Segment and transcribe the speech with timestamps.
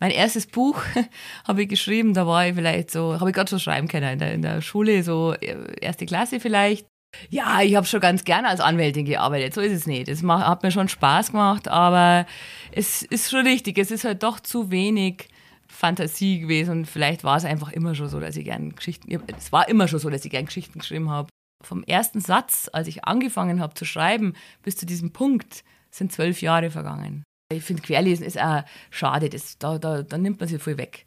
[0.00, 0.82] Mein erstes Buch
[1.46, 4.18] habe ich geschrieben, da war ich vielleicht so, habe ich gerade so schreiben können in
[4.18, 6.86] der, in der Schule, so äh, erste Klasse vielleicht.
[7.28, 10.08] Ja, ich habe schon ganz gerne als Anwältin gearbeitet, so ist es nicht.
[10.08, 12.24] Es hat mir schon Spaß gemacht, aber
[12.72, 15.28] es ist schon richtig, es ist halt doch zu wenig
[15.66, 19.52] Fantasie gewesen und vielleicht war es einfach immer schon so, dass ich gerne Geschichten, es
[19.52, 21.28] war immer schon so, dass ich gerne Geschichten geschrieben habe.
[21.62, 26.40] Vom ersten Satz, als ich angefangen habe zu schreiben, bis zu diesem Punkt sind zwölf
[26.40, 27.22] Jahre vergangen.
[27.52, 31.04] Ich finde, Querlesen ist auch schade, das, da, da, da nimmt man sich viel weg.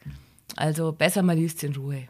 [0.57, 2.09] Also besser man liest in Ruhe.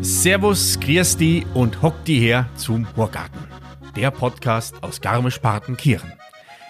[0.00, 3.46] Servus, Christi und hockt die her zum Horgarten.
[3.94, 6.14] Der Podcast aus Garmisch-Partenkirchen.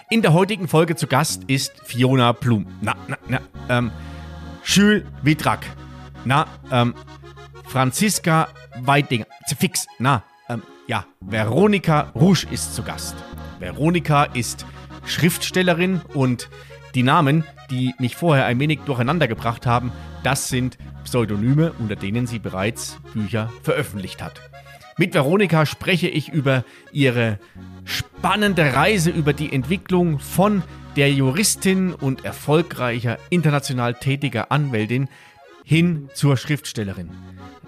[0.09, 2.67] In der heutigen Folge zu Gast ist Fiona Blum.
[2.81, 3.39] Na, na, na,
[3.69, 3.91] ähm,
[4.65, 5.65] Jules Vitrak.
[6.25, 6.93] Na, ähm,
[7.65, 8.47] Franziska
[8.81, 9.25] Weidinger.
[9.59, 13.15] Fix, na, ähm, ja, Veronika Rouge ist zu Gast.
[13.59, 14.65] Veronika ist
[15.05, 16.49] Schriftstellerin und
[16.95, 19.91] die Namen, die mich vorher ein wenig durcheinander gebracht haben,
[20.23, 24.41] das sind Pseudonyme, unter denen sie bereits Bücher veröffentlicht hat.
[24.97, 27.39] Mit Veronika spreche ich über ihre
[27.83, 30.63] spannende Reise über die Entwicklung von
[30.95, 35.09] der Juristin und erfolgreicher international tätiger Anwältin
[35.63, 37.09] hin zur Schriftstellerin.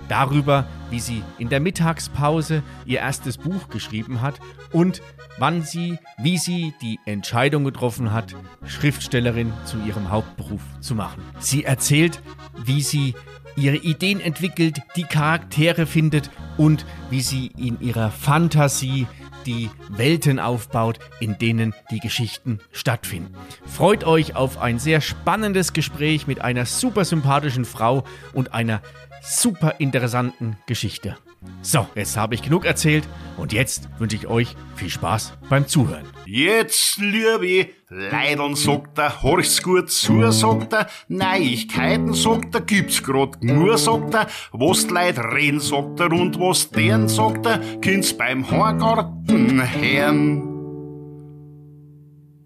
[0.08, 4.40] Darüber, wie sie in der Mittagspause ihr erstes Buch geschrieben hat
[4.72, 5.02] und
[5.38, 11.24] wann sie, wie sie die Entscheidung getroffen hat, Schriftstellerin zu ihrem Hauptberuf zu machen.
[11.40, 12.22] Sie erzählt,
[12.64, 13.16] wie sie
[13.56, 19.08] ihre Ideen entwickelt, die Charaktere findet und wie sie in ihrer Fantasie
[19.46, 23.34] die Welten aufbaut, in denen die Geschichten stattfinden.
[23.66, 28.82] Freut euch auf ein sehr spannendes Gespräch mit einer super sympathischen Frau und einer
[29.22, 31.18] super interessanten Geschichte.
[31.62, 36.06] So, jetzt habe ich genug erzählt und jetzt wünsche ich euch viel Spaß beim Zuhören.
[36.26, 43.42] Jetzt, liebe Leideln, sagt er, horch's gut zu, sagt er, Neuigkeiten, sagt er, gibt's grad
[43.42, 48.52] nur, sagt er, was Leute reden, sagt er, und was deren, sagt er, kind's beim
[48.52, 50.44] Horgarten hören.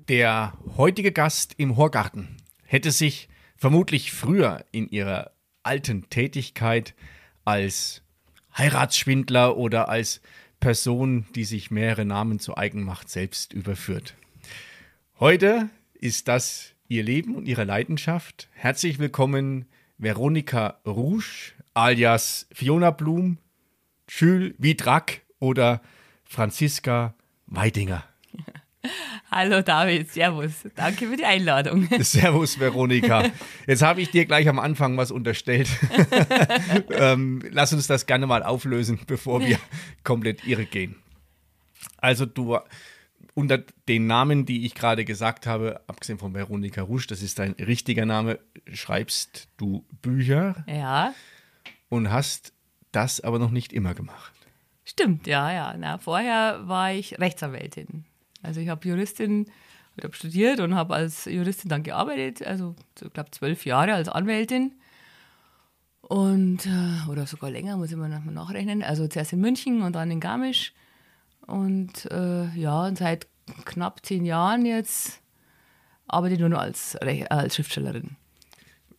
[0.08, 5.32] Der heutige Gast im Horgarten hätte sich vermutlich früher in ihrer
[5.64, 6.94] alten Tätigkeit
[7.44, 8.04] als
[8.56, 10.22] Heiratsschwindler oder als
[10.60, 14.14] Person, die sich mehrere Namen zu eigen macht, selbst überführt.
[15.20, 18.48] Heute ist das ihr Leben und ihre Leidenschaft.
[18.54, 19.66] Herzlich willkommen,
[19.98, 23.38] Veronika Rouge, alias Fiona Blum,
[24.08, 25.82] Jules Wiedrak oder
[26.24, 27.16] Franziska
[27.48, 28.06] Weidinger.
[29.30, 30.54] Hallo David, Servus.
[30.78, 31.90] Danke für die Einladung.
[32.00, 33.26] Servus Veronika.
[33.68, 35.68] Jetzt habe ich dir gleich am Anfang was unterstellt.
[36.92, 39.60] ähm, lass uns das gerne mal auflösen, bevor wir
[40.06, 40.96] komplett irre gehen.
[41.98, 42.58] Also du
[43.40, 47.54] unter den Namen, die ich gerade gesagt habe, abgesehen von Veronika Rusch, das ist dein
[47.54, 48.38] richtiger Name,
[48.74, 50.66] schreibst du Bücher.
[50.68, 51.14] Ja.
[51.88, 52.52] Und hast
[52.92, 54.34] das aber noch nicht immer gemacht.
[54.84, 55.74] Stimmt, ja, ja.
[55.78, 58.04] Na, vorher war ich Rechtsanwältin.
[58.44, 59.50] Also ich habe Juristin,
[59.96, 64.10] ich habe studiert und habe als Juristin dann gearbeitet, also ich glaube zwölf Jahre als
[64.10, 64.74] Anwältin.
[66.02, 68.84] Und, äh, oder sogar länger, muss ich mal nachrechnen.
[68.84, 70.74] Also zuerst in München und dann in Garmisch.
[71.50, 73.28] Und äh, ja, und seit
[73.66, 75.22] knapp zehn Jahren jetzt
[76.08, 78.16] arbeite ich nur noch als, als Schriftstellerin.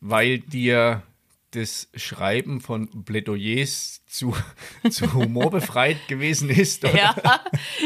[0.00, 1.02] Weil dir
[1.52, 4.34] das Schreiben von Plädoyers zu,
[4.90, 6.84] zu humorbefreit gewesen ist?
[6.84, 6.96] Oder?
[6.96, 7.14] Ja,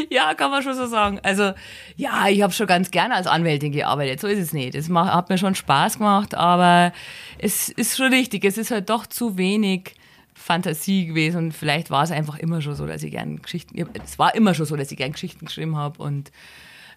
[0.09, 1.19] ja, kann man schon so sagen.
[1.23, 1.53] Also,
[1.95, 4.75] ja, ich habe schon ganz gerne als Anwältin gearbeitet, so ist es nicht.
[4.75, 6.93] Es hat mir schon Spaß gemacht, aber
[7.39, 9.95] es ist schon richtig, es ist halt doch zu wenig
[10.45, 14.19] Fantasie gewesen und vielleicht war es einfach immer schon so, dass ich gerne Geschichten, es
[14.19, 16.31] war immer schon so, dass ich gerne Geschichten geschrieben habe und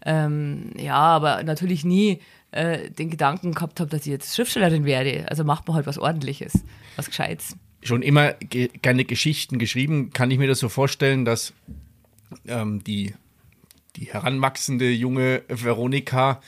[0.05, 2.21] ähm, ja, aber natürlich nie
[2.51, 5.25] äh, den Gedanken gehabt habe, dass ich jetzt Schriftstellerin werde.
[5.31, 6.63] Also macht man halt was Ordentliches,
[6.97, 7.57] was Gescheites.
[7.83, 10.11] Schon immer ge keine Geschichten geschrieben.
[10.11, 11.55] Kann ich mir das so vorstellen, dass
[12.47, 13.15] ähm, die,
[13.97, 16.43] die heranwachsende junge Veronika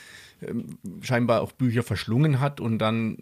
[0.47, 3.17] ähm, scheinbar auch Bücher verschlungen hat und dann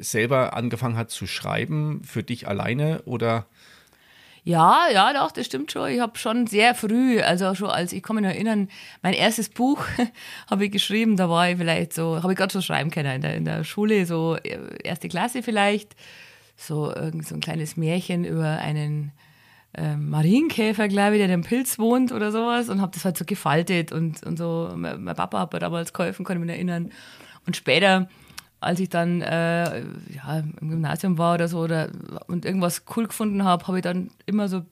[0.00, 3.46] selber angefangen hat zu schreiben für dich alleine oder
[4.46, 5.88] ja, ja, doch, das stimmt schon.
[5.88, 8.68] Ich habe schon sehr früh, also schon als ich kann mich noch erinnern,
[9.00, 9.82] mein erstes Buch
[10.50, 13.22] habe ich geschrieben, da war ich vielleicht so, habe ich gerade so schreiben können in
[13.22, 15.96] der, in der Schule, so äh, erste Klasse vielleicht,
[16.56, 19.12] so irgend so ein kleines Märchen über einen
[19.72, 23.16] äh, Marienkäfer, glaube ich, der in einem Pilz wohnt oder sowas und habe das halt
[23.16, 24.70] so gefaltet und, und so.
[24.76, 26.90] Mein, mein Papa hat mir damals geholfen, kann ich mich erinnern.
[27.46, 28.08] Und später
[28.64, 31.90] als ich dann äh, ja, im Gymnasium war oder so oder
[32.26, 34.62] und irgendwas cool gefunden habe, habe ich dann immer so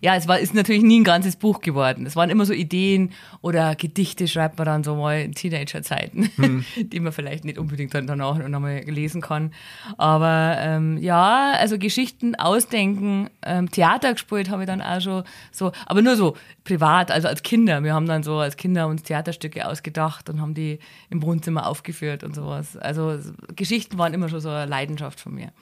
[0.00, 2.04] ja, es war, ist natürlich nie ein ganzes Buch geworden.
[2.04, 6.64] Es waren immer so Ideen oder Gedichte, schreibt man dann so mal in Teenagerzeiten, hm.
[6.76, 9.52] die man vielleicht nicht unbedingt dann danach nochmal lesen kann.
[9.96, 15.72] Aber ähm, ja, also Geschichten ausdenken, ähm, Theater gespielt habe ich dann auch schon so,
[15.86, 17.82] aber nur so privat, also als Kinder.
[17.82, 22.24] Wir haben dann so als Kinder uns Theaterstücke ausgedacht und haben die im Wohnzimmer aufgeführt
[22.24, 22.76] und sowas.
[22.76, 23.18] Also
[23.56, 25.52] Geschichten waren immer schon so eine Leidenschaft von mir.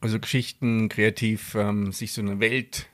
[0.00, 2.86] Also Geschichten, kreativ, ähm, sich so eine Welt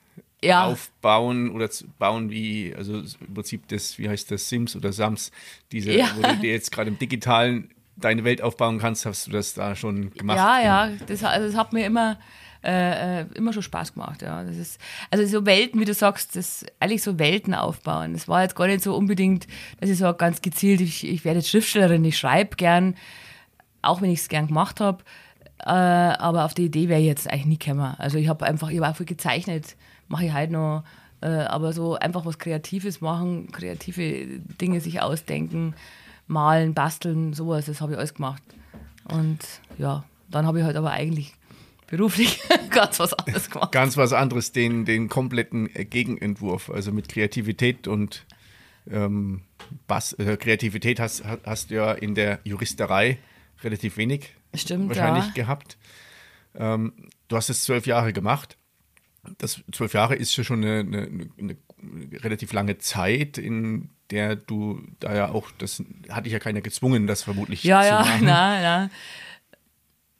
[0.42, 0.66] ja.
[0.66, 1.68] aufbauen oder
[1.98, 5.30] bauen wie, also im Prinzip das, wie heißt das, Sims oder Sams,
[5.70, 6.10] diese, ja.
[6.16, 9.76] wo du dir jetzt gerade im Digitalen deine Welt aufbauen kannst, hast du das da
[9.76, 10.38] schon gemacht?
[10.38, 12.18] Ja, ja, das, also das hat mir immer,
[12.64, 14.42] äh, immer schon Spaß gemacht, ja.
[14.42, 14.80] Das ist,
[15.10, 18.12] also so Welten, wie du sagst, das eigentlich so Welten aufbauen.
[18.14, 19.46] Das war jetzt gar nicht so unbedingt,
[19.80, 22.96] dass ich so ganz gezielt, ich, ich werde jetzt Schriftstellerin, ich schreibe gern,
[23.82, 25.04] auch wenn ich es gern gemacht habe.
[25.64, 27.94] Äh, aber auf die Idee wäre ich jetzt eigentlich nie gekommen.
[27.98, 29.76] Also ich habe einfach, ich habe viel gezeichnet
[30.12, 30.84] mache ich halt noch.
[31.20, 35.74] Äh, aber so einfach was Kreatives machen, kreative Dinge sich ausdenken,
[36.26, 38.42] malen, basteln, sowas, das habe ich alles gemacht.
[39.04, 39.38] Und
[39.78, 41.34] ja, dann habe ich halt aber eigentlich
[41.86, 43.72] beruflich ganz was anderes gemacht.
[43.72, 48.26] Ganz was anderes, den, den kompletten Gegenentwurf, also mit Kreativität und
[48.90, 49.42] ähm,
[49.86, 53.18] Bass, äh, Kreativität hast, hast du ja in der Juristerei
[53.62, 55.32] relativ wenig Stimmt, wahrscheinlich ja.
[55.34, 55.78] gehabt.
[56.56, 56.92] Ähm,
[57.28, 58.58] du hast es zwölf Jahre gemacht
[59.38, 61.56] das zwölf Jahre ist ja schon eine, eine, eine,
[62.22, 67.06] relativ lange Zeit, in der du da ja auch, das hatte ich ja keiner gezwungen,
[67.06, 68.26] das vermutlich ja, zu ja, machen.
[68.26, 68.90] Ja, ja,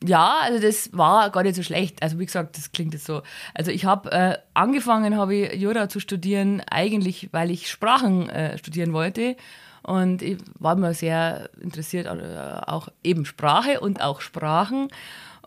[0.04, 2.02] ja, also das war gar nicht so schlecht.
[2.02, 3.22] Also wie gesagt, das klingt jetzt so.
[3.54, 8.58] Also ich habe äh, angefangen, habe ich Jura zu studieren, eigentlich, weil ich Sprachen äh,
[8.58, 9.36] studieren wollte.
[9.82, 14.88] Und ich war immer sehr interessiert, äh, auch eben Sprache und auch Sprachen.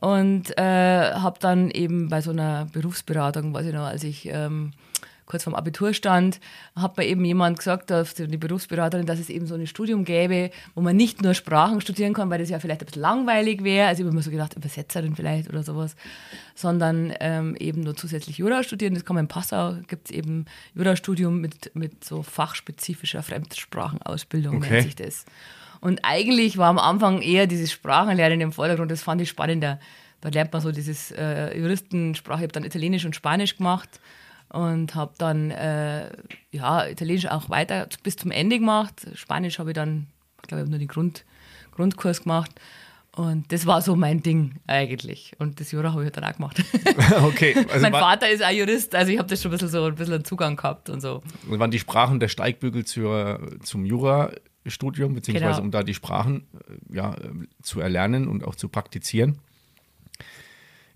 [0.06, 4.72] Und äh, habe dann eben bei so einer Berufsberatung, weiß ich noch, als ich ähm,
[5.26, 6.40] kurz vorm Abitur stand,
[6.76, 10.82] hat mir eben jemand gesagt, die Berufsberaterin, dass es eben so ein Studium gäbe, wo
[10.82, 13.88] man nicht nur Sprachen studieren kann, weil das ja vielleicht ein bisschen langweilig wäre.
[13.88, 15.96] Also ich habe mir so gedacht, Übersetzerin vielleicht oder sowas,
[16.54, 18.94] sondern ähm, eben nur zusätzlich Jura studieren.
[18.94, 24.70] Das kann man in Passau, gibt es eben Jurastudium mit, mit so fachspezifischer Fremdsprachenausbildung, okay.
[24.70, 25.26] nennt sich das.
[25.82, 29.80] Und eigentlich war am Anfang eher dieses Sprachenlernen im Vordergrund, das fand ich spannender.
[30.22, 32.40] Da lernt man so dieses äh, Juristensprache.
[32.40, 34.00] Ich habe dann Italienisch und Spanisch gemacht
[34.50, 36.10] und habe dann äh,
[36.52, 39.06] ja, Italienisch auch weiter bis zum Ende gemacht.
[39.14, 40.08] Spanisch habe ich dann,
[40.42, 41.26] ich glaube, ich nur den Grund,
[41.72, 42.52] Grundkurs gemacht.
[43.16, 45.32] Und das war so mein Ding eigentlich.
[45.40, 46.62] Und das Jura habe ich dann auch gemacht.
[47.24, 47.56] Okay.
[47.70, 49.96] Also mein Vater ist auch Jurist, also ich habe das schon ein bisschen so ein
[49.96, 51.22] bisschen einen Zugang gehabt und so.
[51.50, 54.32] Und waren die Sprachen der Steigbügel zur, zum Jura
[54.66, 55.64] Studium, beziehungsweise genau.
[55.64, 56.48] um da die Sprachen
[56.92, 57.30] äh, ja, äh,
[57.62, 59.40] zu erlernen und auch zu praktizieren.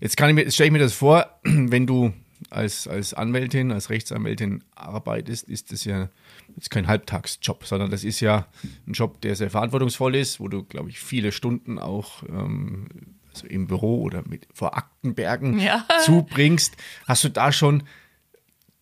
[0.00, 2.12] Jetzt, kann ich mir, jetzt stelle ich mir das vor, wenn du
[2.48, 6.08] als, als Anwältin, als Rechtsanwältin arbeitest, ist das ja
[6.56, 8.46] jetzt kein Halbtagsjob, sondern das ist ja
[8.86, 12.88] ein Job, der sehr verantwortungsvoll ist, wo du, glaube ich, viele Stunden auch ähm,
[13.32, 15.86] also im Büro oder mit, vor Aktenbergen ja.
[16.04, 16.76] zubringst.
[17.06, 17.84] Hast du da schon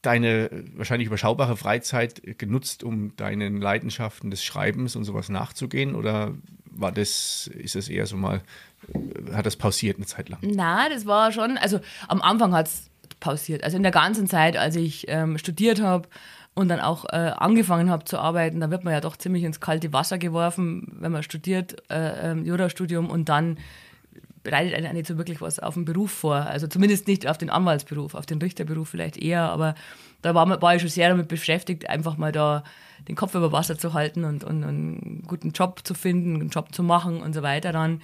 [0.03, 5.95] deine wahrscheinlich überschaubare Freizeit genutzt, um deinen Leidenschaften des Schreibens und sowas nachzugehen?
[5.95, 6.35] Oder
[6.71, 8.43] war das, ist das eher so mal,
[9.33, 10.41] hat das pausiert eine Zeit lang?
[10.43, 12.91] Na, das war schon, also am Anfang hat es
[13.21, 13.65] pausiert.
[13.65, 16.09] Also in der ganzen Zeit, als ich ähm, studiert habe
[16.55, 19.61] und dann auch äh, angefangen habe zu arbeiten, da wird man ja doch ziemlich ins
[19.61, 23.59] kalte Wasser geworfen, wenn man studiert, äh, ähm, Jurastudium und dann
[24.43, 26.37] bereitet einen nicht so wirklich was auf den Beruf vor.
[26.37, 29.75] Also zumindest nicht auf den Anwaltsberuf, auf den Richterberuf vielleicht eher, aber
[30.23, 32.65] da war, war ich schon sehr damit beschäftigt, einfach mal da
[33.07, 36.51] den Kopf über Wasser zu halten und, und, und einen guten Job zu finden, einen
[36.51, 38.03] Job zu machen und so weiter dann.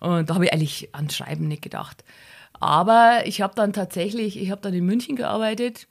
[0.00, 2.04] Und da habe ich eigentlich ans Schreiben nicht gedacht.
[2.60, 5.86] Aber ich habe dann tatsächlich, ich habe dann in München gearbeitet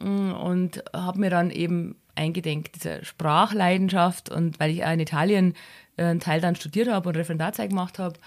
[0.00, 5.54] mm, und habe mir dann eben eingedenkt, diese Sprachleidenschaft und weil ich auch in Italien
[5.96, 8.18] äh, einen Teil dann studiert habe und Referendarzeit gemacht habe,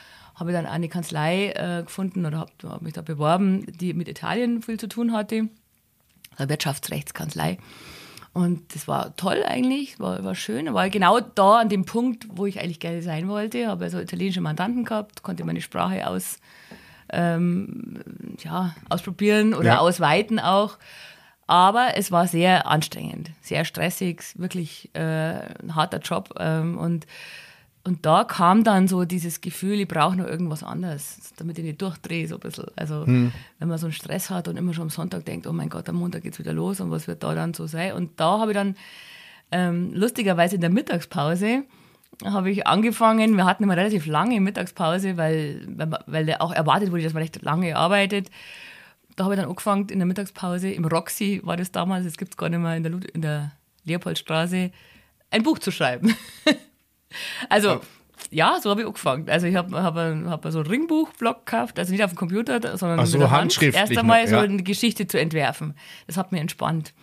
[0.41, 4.07] habe ich dann eine Kanzlei äh, gefunden oder habe hab mich da beworben, die mit
[4.07, 5.49] Italien viel zu tun hatte,
[6.35, 7.59] eine Wirtschaftsrechtskanzlei.
[8.33, 10.73] Und das war toll eigentlich, war, war schön.
[10.73, 13.67] War genau da an dem Punkt, wo ich eigentlich gerne sein wollte.
[13.67, 16.39] Habe also italienische Mandanten gehabt, konnte meine Sprache aus,
[17.13, 17.99] ähm,
[18.43, 19.77] ja, ausprobieren oder ja.
[19.77, 20.79] ausweiten auch.
[21.45, 26.33] Aber es war sehr anstrengend, sehr stressig, wirklich äh, ein harter Job.
[26.39, 27.05] Ähm, und
[27.83, 31.81] und da kam dann so dieses Gefühl, ich brauche noch irgendwas anderes, damit ich nicht
[31.81, 32.65] durchdrehe so ein bisschen.
[32.75, 33.31] Also hm.
[33.57, 35.89] wenn man so einen Stress hat und immer schon am Sonntag denkt, oh mein Gott,
[35.89, 37.93] am Montag geht es wieder los und was wird da dann so sein.
[37.93, 38.75] Und da habe ich dann
[39.51, 41.63] ähm, lustigerweise in der Mittagspause
[42.23, 43.35] habe ich angefangen.
[43.35, 45.65] Wir hatten immer relativ lange Mittagspause, weil,
[46.05, 48.29] weil auch erwartet wurde, dass man recht lange arbeitet.
[49.15, 52.33] Da habe ich dann angefangen in der Mittagspause, im Roxy war das damals, das gibt
[52.33, 53.51] es gar nicht mehr in der, in der
[53.85, 54.71] Leopoldstraße,
[55.31, 56.15] ein Buch zu schreiben.
[57.51, 57.81] also,
[58.29, 59.29] ja, so habe ich angefangen.
[59.29, 62.99] Also ich habe hab, hab so ein Ringbuch-Blog gekauft, also nicht auf dem Computer, sondern
[62.99, 64.41] Ach so, mit der handschriftlich Hand erst einmal so ja.
[64.41, 65.75] eine Geschichte zu entwerfen.
[66.07, 66.93] Das hat mir entspannt.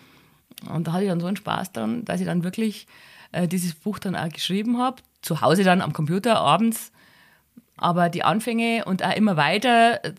[0.72, 2.86] Und da hatte ich dann so einen Spaß dran, dass ich dann wirklich
[3.32, 5.02] äh, dieses Buch dann auch geschrieben habe.
[5.22, 6.92] Zu Hause dann am Computer abends.
[7.76, 10.12] Aber die Anfänge und auch immer weiter äh,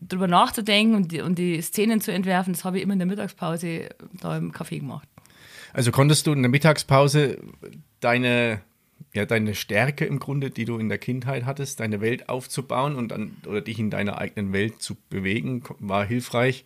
[0.00, 3.06] drüber nachzudenken und die, und die Szenen zu entwerfen, das habe ich immer in der
[3.06, 3.90] Mittagspause
[4.20, 5.08] da im Café gemacht.
[5.72, 7.38] Also konntest du in der Mittagspause
[8.00, 8.60] deine,
[9.12, 13.08] ja, deine Stärke im Grunde, die du in der Kindheit hattest, deine Welt aufzubauen und
[13.08, 16.64] dann oder dich in deiner eigenen Welt zu bewegen, war hilfreich,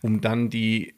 [0.00, 0.94] um dann die,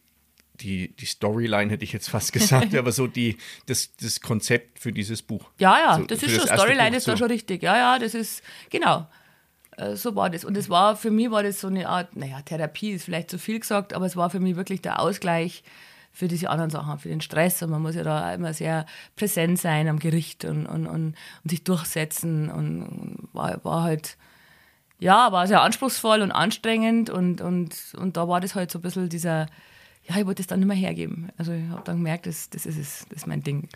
[0.61, 4.93] die, die Storyline, hätte ich jetzt fast gesagt, aber so die, das, das Konzept für
[4.93, 5.51] dieses Buch.
[5.59, 7.19] Ja, ja, So, das ist schon, erste Storyline Buch ist da so.
[7.19, 7.63] schon richtig.
[7.63, 9.07] Ja, ja, das ist, genau.
[9.77, 10.45] Äh, So war das.
[10.45, 13.39] Und es war, für mich war das so eine Art, naja, Therapie ist vielleicht zu
[13.39, 15.63] viel gesagt, aber es war für mich wirklich der Ausgleich
[16.15, 17.63] für diese anderen Sachen, für den Stress.
[17.63, 21.51] Und man muss ja da immer sehr präsent sein am Gericht und, und, und, und
[21.51, 22.49] sich durchsetzen.
[22.49, 24.17] Und, war, war halt,
[25.01, 27.11] ja, war sehr anspruchsvoll und anstrengend.
[27.11, 29.49] Und, und, und da war das halt so ein bisschen dieser,
[30.05, 31.31] ja, ich wollte es dann nicht mehr hergeben.
[31.37, 33.69] Also ich habe dann gemerkt, das, das ist es, das ist mein Ding.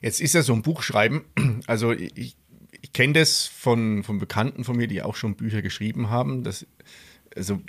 [0.00, 1.24] Jetzt ist ja so ein Buch schreiben,
[1.66, 2.36] also ich,
[2.80, 6.66] ich kenne das von, von Bekannten von mir, die auch schon Bücher geschrieben haben, das,
[7.36, 7.60] also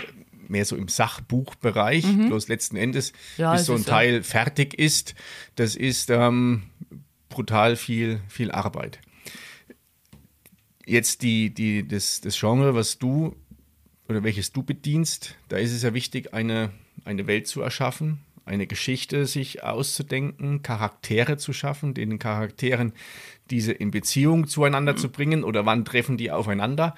[0.48, 3.42] mehr so im Sachbuchbereich, bloß letzten Endes, Mhm.
[3.42, 5.16] Ja, bis so ein ist ja- Teil fertig ist,
[5.56, 6.64] das ist ähm,
[7.30, 9.00] brutal viel, viel Arbeit.
[10.86, 13.36] Jetzt die, die, das, das Genre, was du
[14.10, 16.72] oder welches du bedienst, da ist es ja wichtig, eine,
[17.06, 22.92] eine Welt zu erschaffen, eine Geschichte sich auszudenken, Charaktere zu schaffen, den Charakteren
[23.50, 26.96] diese in Beziehung zueinander zu bringen oder wann treffen die aufeinander.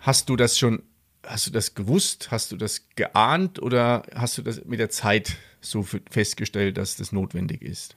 [0.00, 0.82] Hast du das schon,
[1.26, 5.36] hast du das gewusst, hast du das geahnt oder hast du das mit der Zeit
[5.60, 7.96] so festgestellt, dass das notwendig ist?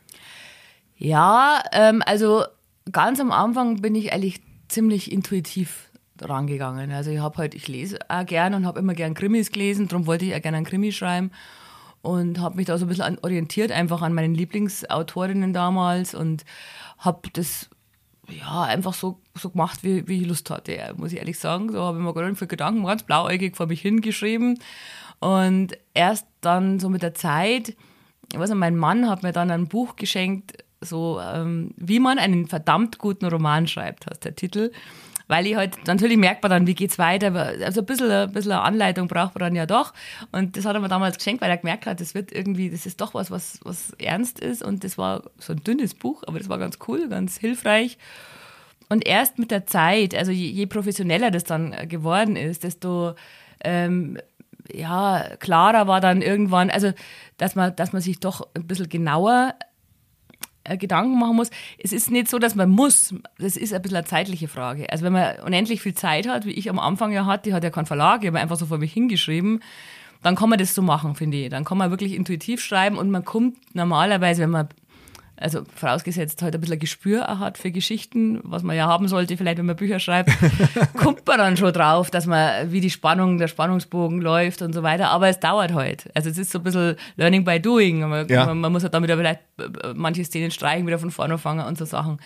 [0.98, 2.46] Ja, ähm, also
[2.91, 5.89] ganz am Anfang bin ich eigentlich ziemlich intuitiv
[6.22, 6.91] rangegangen.
[6.91, 10.05] Also ich habe halt, ich lese auch gern und habe immer gern Krimis gelesen, darum
[10.05, 11.32] wollte ich auch gerne einen Krimi schreiben
[12.01, 16.46] und habe mich da so ein bisschen orientiert, einfach an meinen Lieblingsautorinnen damals und
[17.00, 17.70] habe das
[18.29, 21.72] ja einfach so, so gemacht, wie, wie ich Lust hatte, muss ich ehrlich sagen.
[21.72, 24.60] So habe ich mir gar nicht viel Gedanken, ganz blauäugig vor mich hingeschrieben.
[25.20, 27.75] Und erst dann so mit der Zeit,
[28.32, 32.20] ich weiß nicht, mein Mann hat mir dann ein Buch geschenkt, so ähm, wie man
[32.20, 34.72] einen verdammt guten Roman schreibt, heißt der Titel.
[35.27, 37.34] Weil ich halt, natürlich merkt man dann, wie geht's weiter.
[37.63, 39.94] Also ein bisschen, ein bisschen Anleitung braucht man dann ja doch.
[40.32, 42.86] Und das hat er mir damals geschenkt, weil er gemerkt hat, das wird irgendwie, das
[42.86, 44.63] ist doch was, was, was ernst ist.
[44.63, 47.98] Und das war so ein dünnes Buch, aber das war ganz cool, ganz hilfreich.
[48.89, 53.15] Und erst mit der Zeit, also je, je professioneller das dann äh, geworden ist, desto
[53.63, 54.20] ähm,
[54.72, 56.91] ja, klarer war dann irgendwann, also
[57.38, 59.55] dass man, dass man sich doch ein bisschen genauer
[60.77, 61.50] Gedanken machen muss.
[61.77, 63.13] Es ist nicht so, dass man muss.
[63.38, 64.89] Das ist ein bisschen eine zeitliche Frage.
[64.91, 67.67] Also wenn man unendlich viel Zeit hat, wie ich am Anfang ja hatte, ich hatte
[67.67, 69.62] ja keinen Verlag, ich habe einfach so vor mich hingeschrieben,
[70.24, 71.50] dann kann man das so machen, finde ich.
[71.50, 74.69] Dann kann man wirklich intuitiv schreiben und man kommt normalerweise, wenn man
[75.38, 79.08] also vorausgesetzt halt ein bisschen ein Gespür auch hat für Geschichten, was man ja haben
[79.08, 80.32] sollte, vielleicht wenn man Bücher schreibt,
[80.98, 84.82] kommt man dann schon drauf, dass man, wie die Spannung, der Spannungsbogen läuft und so
[84.84, 85.10] weiter.
[85.10, 86.10] Aber es dauert halt.
[86.13, 88.00] Also es ist so ein bisschen Learning by Doing.
[88.08, 88.46] Man, Ja.
[88.46, 91.77] man, man muss halt wieder vielleicht äh, manche Szenen streichen, wieder von vorne fangen und
[91.77, 92.20] so Sachen.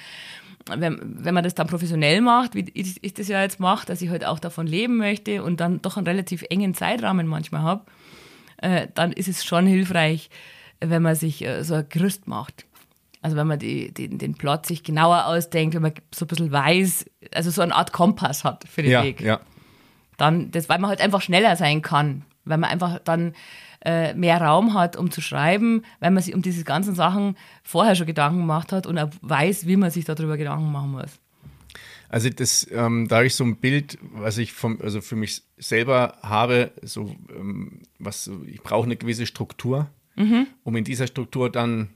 [0.78, 4.02] Wenn, wenn man das dann professionell macht, wie ich, ich das ja jetzt mache, dass
[4.04, 7.86] ich halt auch davon leben möchte und dann doch einen relativ engen Zeitrahmen manchmal habe,
[8.58, 10.30] äh, dann ist es schon hilfreich,
[10.80, 12.66] wenn man sich äh, so ein Gerüst macht.
[13.22, 16.52] Also wenn man die, die, den Plot sich genauer ausdenkt, wenn man so ein bisschen
[16.52, 19.22] weiß, also so eine Art Kompass hat für den Ja, Weg.
[19.22, 19.40] ja.
[20.18, 23.34] Dann, das, weil man halt einfach schneller sein kann, weil man einfach dann
[23.86, 27.96] äh, mehr Raum hat, um zu schreiben, weil man sich um diese ganzen Sachen vorher
[27.96, 31.20] schon Gedanken gemacht hat und auch weiß, wie man sich darüber Gedanken machen muss.
[32.10, 36.18] Also das, ähm, da ich so ein Bild, was ich vom, also für mich selber
[36.24, 40.48] habe, so ähm, was, ich brauche eine gewisse Struktur, Mhm.
[40.64, 41.90] um in dieser Struktur dann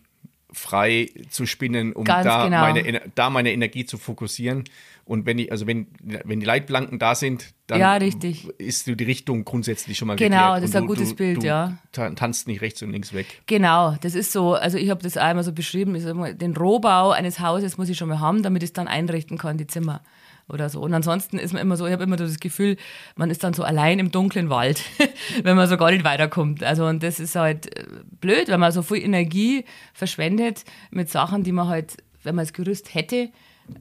[0.53, 2.61] frei zu spinnen, um Ganz da, genau.
[2.61, 4.63] meine, da meine Energie zu fokussieren.
[5.05, 8.47] Und wenn die, also wenn, wenn die Leitplanken da sind, dann Ja, richtig.
[8.57, 10.63] ist die Richtung grundsätzlich schon mal Genau, geklärt.
[10.63, 11.77] das ist ein gutes Bild, du ja.
[11.91, 13.41] ta- tanzt nicht rechts und links weg.
[13.47, 16.55] Genau, das ist so, also ich habe das einmal so beschrieben, ich sag mal, den
[16.55, 19.67] Rohbau eines Hauses muss ich schon mal haben, damit ich es dann einrichten kann, die
[19.67, 20.01] Zimmer
[20.49, 20.81] oder so.
[20.81, 22.77] Und ansonsten ist man immer so, ich habe immer so das Gefühl,
[23.15, 24.81] man ist dann so allein im dunklen Wald,
[25.43, 26.63] wenn man so gar nicht weiterkommt.
[26.63, 27.85] Also und das ist halt äh,
[28.19, 32.53] blöd, wenn man so viel Energie verschwendet mit Sachen, die man halt, wenn man das
[32.53, 33.29] Gerüst hätte,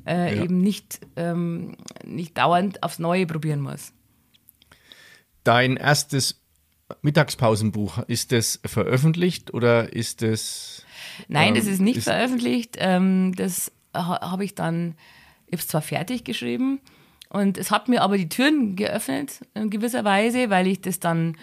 [0.07, 0.42] äh, ja.
[0.45, 3.92] eben nicht, ähm, nicht dauernd aufs Neue probieren muss.
[5.45, 6.42] Dein erstes
[7.00, 10.85] Mittagspausenbuch, ist das veröffentlicht oder ist das.
[11.28, 12.76] Nein, ähm, das ist nicht ist veröffentlicht.
[12.78, 14.95] Ähm, das ha habe ich dann,
[15.52, 16.80] ich habe es zwar fertig geschrieben
[17.28, 21.37] und es hat mir aber die Türen geöffnet in gewisser Weise, weil ich das dann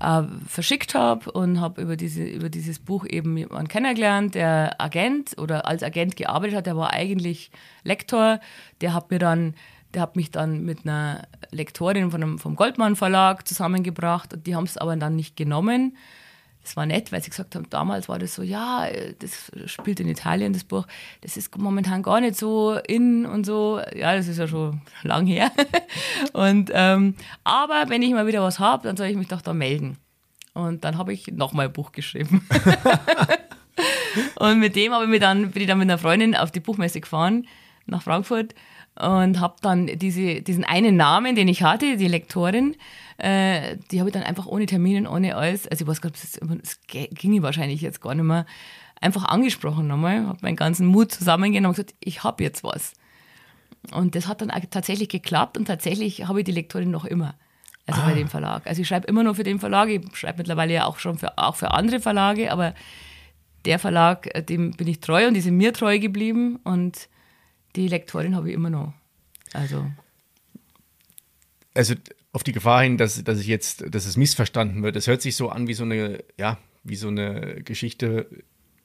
[0.00, 5.36] äh, verschickt habe und habe über, diese, über dieses Buch eben jemanden kennengelernt, der Agent
[5.36, 6.66] oder als Agent gearbeitet hat.
[6.66, 7.50] Der war eigentlich
[7.84, 8.40] Lektor.
[8.80, 9.54] Der hat mir dann
[9.94, 14.54] der hat mich dann mit einer Lektorin von einem, vom Goldmann Verlag zusammengebracht und die
[14.54, 15.96] haben es aber dann nicht genommen.
[16.62, 18.86] Das war nett, weil sie gesagt haben, damals war das so, ja,
[19.18, 20.86] das spielt in Italien, das Buch,
[21.22, 23.80] das ist momentan gar nicht so in und so.
[23.94, 25.50] Ja, das ist ja schon lang her.
[26.32, 27.14] und, ähm,
[27.44, 29.96] aber wenn ich mal wieder was habe, dann soll ich mich doch da melden.
[30.52, 32.46] Und dann habe ich nochmal ein Buch geschrieben.
[34.36, 37.46] und mit dem ich dann, bin ich dann mit einer Freundin auf die Buchmesse gefahren
[37.86, 38.54] nach Frankfurt
[39.00, 42.76] und habe dann diese, diesen einen Namen, den ich hatte, die Lektorin,
[43.18, 46.10] äh, die habe ich dann einfach ohne Termin und ohne alles, also ich weiß gar
[46.10, 48.46] nicht, es ging wahrscheinlich jetzt gar nicht mehr,
[49.00, 52.92] einfach angesprochen nochmal, habe meinen ganzen Mut zusammengenommen und gesagt, ich habe jetzt was.
[53.92, 57.34] Und das hat dann tatsächlich geklappt und tatsächlich habe ich die Lektorin noch immer.
[57.86, 58.06] Also ah.
[58.06, 58.66] bei dem Verlag.
[58.66, 61.38] Also ich schreibe immer noch für den Verlag, ich schreibe mittlerweile ja auch schon für,
[61.38, 62.74] auch für andere Verlage, aber
[63.64, 67.08] der Verlag, äh, dem bin ich treu und die sind mir treu geblieben und
[67.76, 68.92] die Lektorin habe ich immer noch.
[69.52, 69.90] Also.
[71.74, 71.94] Also
[72.32, 74.96] auf die Gefahr hin, dass, dass ich jetzt, dass es missverstanden wird.
[74.96, 78.28] Es hört sich so an wie so eine, ja, wie so eine Geschichte,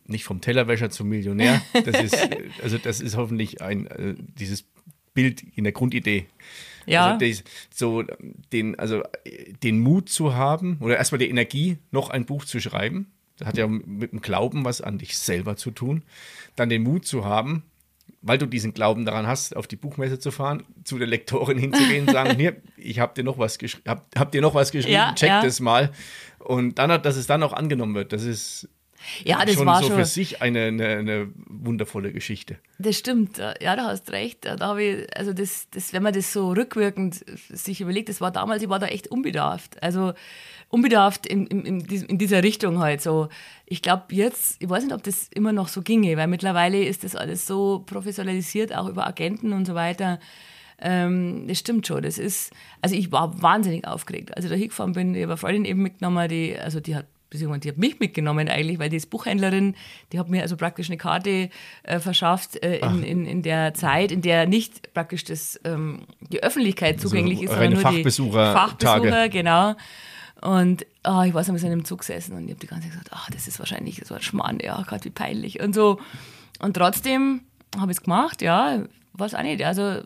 [0.06, 1.62] nicht vom Tellerwäscher zum Millionär.
[1.86, 2.18] Das ist,
[2.64, 4.66] also das ist hoffentlich ein, äh, dieses
[5.14, 6.28] Bild in der Grundidee.
[6.86, 7.14] Ja.
[7.14, 8.04] Also des, so
[8.52, 9.04] den, also
[9.64, 13.12] den Mut zu haben oder erstmal die Energie, noch ein Buch zu schreiben.
[13.38, 16.04] Das hat ja mit dem Glauben was an dich selber zu tun.
[16.56, 17.64] Dann den Mut zu haben,
[18.26, 22.08] weil du diesen Glauben daran hast, auf die Buchmesse zu fahren, zu der Lektorin hinzugehen
[22.08, 24.96] und sagen, hier, ich habe dir noch was geschrieben, hab, hab, dir noch was geschrieben,
[24.96, 25.42] ja, check ja.
[25.42, 25.92] das mal.
[26.40, 28.68] Und dann, dass es dann auch angenommen wird, das ist
[29.24, 32.58] ja, das schon war so schon für sich eine, eine, eine, wundervolle Geschichte.
[32.80, 34.46] Das stimmt, ja, da hast recht.
[34.46, 38.32] Da habe ich, also das, das, wenn man das so rückwirkend sich überlegt, das war
[38.32, 39.82] damals, ich war da echt unbedarft.
[39.82, 40.14] Also
[40.70, 43.30] unbedarft in, in, in dieser Richtung halt so.
[43.66, 47.04] Ich glaube jetzt, ich weiß nicht, ob das immer noch so ginge, weil mittlerweile ist
[47.04, 50.20] das alles so professionalisiert, auch über Agenten und so weiter.
[50.80, 52.04] Ähm, das stimmt schon.
[52.04, 54.36] Das ist, also ich war wahnsinnig aufgeregt.
[54.36, 57.62] Also da hingefahren bin, ich habe eine Freundin eben mitgenommen, die, also die hat beziehungsweise
[57.62, 59.76] die hat mich mitgenommen eigentlich, weil die ist Buchhändlerin,
[60.12, 61.50] die hat mir also praktisch eine Karte
[61.84, 66.44] äh, verschafft äh, in, in, in der Zeit, in der nicht praktisch das, ähm, die
[66.44, 69.30] Öffentlichkeit also zugänglich also ist, sondern nur Fachbesucher die Fachbesucher, Tage.
[69.30, 69.76] genau.
[70.42, 72.92] Und oh, ich weiß, wir sind im Zug gesessen und ich habe die ganze Zeit
[72.92, 76.00] gesagt, ach, das ist wahrscheinlich so ein Schmarrn, ja, Gott, wie peinlich und so.
[76.60, 77.42] Und trotzdem
[77.78, 79.64] habe ich es gemacht, ja, weiß auch nicht.
[79.66, 80.02] Also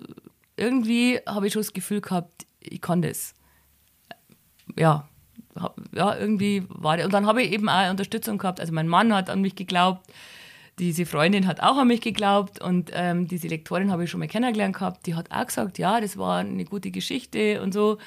[0.55, 3.33] irgendwie habe ich schon das Gefühl gehabt, ich kann das.
[4.77, 5.08] Ja,
[5.93, 7.05] ja, irgendwie war der.
[7.05, 8.59] Und dann habe ich eben auch Unterstützung gehabt.
[8.59, 10.05] Also mein Mann hat an mich geglaubt,
[10.79, 14.27] diese Freundin hat auch an mich geglaubt und ähm, diese Lektorin habe ich schon mal
[14.27, 15.05] kennengelernt gehabt.
[15.05, 17.97] Die hat auch gesagt, ja, das war eine gute Geschichte und so.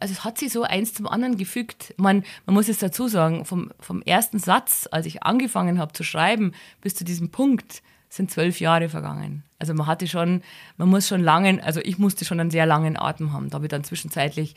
[0.00, 1.94] Also es hat sich so eins zum anderen gefügt.
[1.96, 6.02] Man, man muss es dazu sagen, vom, vom ersten Satz, als ich angefangen habe zu
[6.02, 9.42] schreiben, bis zu diesem Punkt, sind zwölf Jahre vergangen.
[9.58, 10.42] Also man hatte schon,
[10.76, 13.48] man muss schon langen, also ich musste schon einen sehr langen Atem haben.
[13.48, 14.54] Da habe ich dann zwischenzeitlich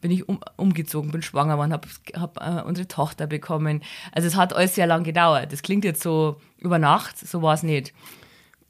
[0.00, 3.82] bin ich um, umgezogen, bin schwanger geworden, habe hab, äh, unsere Tochter bekommen.
[4.12, 5.52] Also es hat alles sehr lang gedauert.
[5.52, 7.92] Das klingt jetzt so über Nacht, so war es nicht.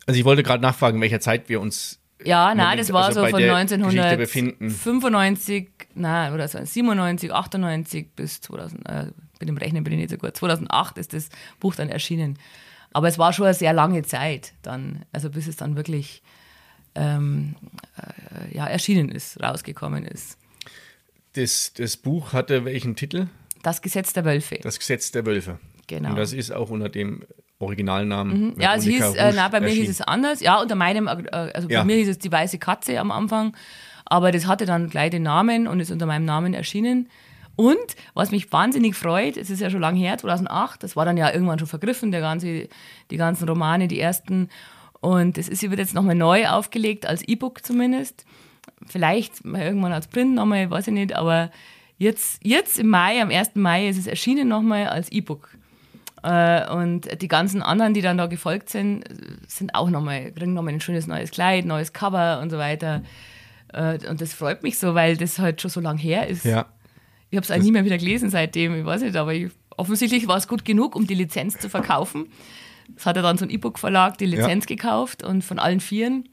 [0.07, 3.25] Also ich wollte gerade nachfragen, in welcher Zeit wir uns ja, nein, das war also
[3.25, 9.07] so von 1995, nein, oder so 97, 98 bis 2000, äh,
[9.38, 10.37] mit dem Rechnen bin ich nicht so gut.
[10.37, 12.38] 2008 ist das Buch dann erschienen.
[12.93, 16.23] Aber es war schon eine sehr lange Zeit dann, also bis es dann wirklich
[16.95, 17.55] ähm,
[17.97, 20.37] äh, ja, erschienen ist, rausgekommen ist.
[21.35, 23.29] Das, das Buch hatte welchen Titel?
[23.62, 24.59] Das Gesetz der Wölfe.
[24.62, 25.59] Das Gesetz der Wölfe.
[25.87, 26.11] Genau.
[26.11, 27.23] Und das ist auch unter dem
[27.59, 28.55] Originalnamen.
[28.55, 28.61] Mhm.
[28.61, 30.40] Ja, es hieß, äh, nein, bei mir hieß es anders.
[30.40, 31.85] Ja, unter meinem, äh, also bei ja.
[31.85, 33.55] mir hieß es die weiße Katze am Anfang.
[34.07, 37.09] Aber das hatte dann gleich den Namen und ist unter meinem Namen erschienen.
[37.55, 37.77] Und
[38.14, 41.31] was mich wahnsinnig freut, es ist ja schon lange her, 2008, das war dann ja
[41.31, 42.69] irgendwann schon vergriffen, der ganze,
[43.11, 44.49] die ganzen Romane, die ersten.
[45.01, 48.25] Und es ist, wird jetzt nochmal neu aufgelegt, als E-Book zumindest
[48.87, 51.51] vielleicht mal irgendwann als Print nochmal, weiß ich nicht, aber
[51.99, 53.55] jetzt, jetzt im Mai, am 1.
[53.55, 55.51] Mai ist es erschienen nochmal als E-Book.
[56.23, 59.05] Äh, und die ganzen anderen, die dann da gefolgt sind,
[59.47, 63.03] sind auch nochmal, kriegen nochmal ein schönes neues Kleid, neues Cover und so weiter.
[63.73, 66.45] Äh, und das freut mich so, weil das halt schon so lange her ist.
[66.45, 66.66] Ja.
[67.31, 70.27] Ich habe es auch nie mehr wieder gelesen seitdem, ich weiß nicht, aber ich, offensichtlich
[70.27, 72.27] war es gut genug, um die Lizenz zu verkaufen.
[72.95, 74.75] Das hat er dann so ein E-Book-Verlag die Lizenz ja.
[74.75, 76.29] gekauft und von allen Vieren.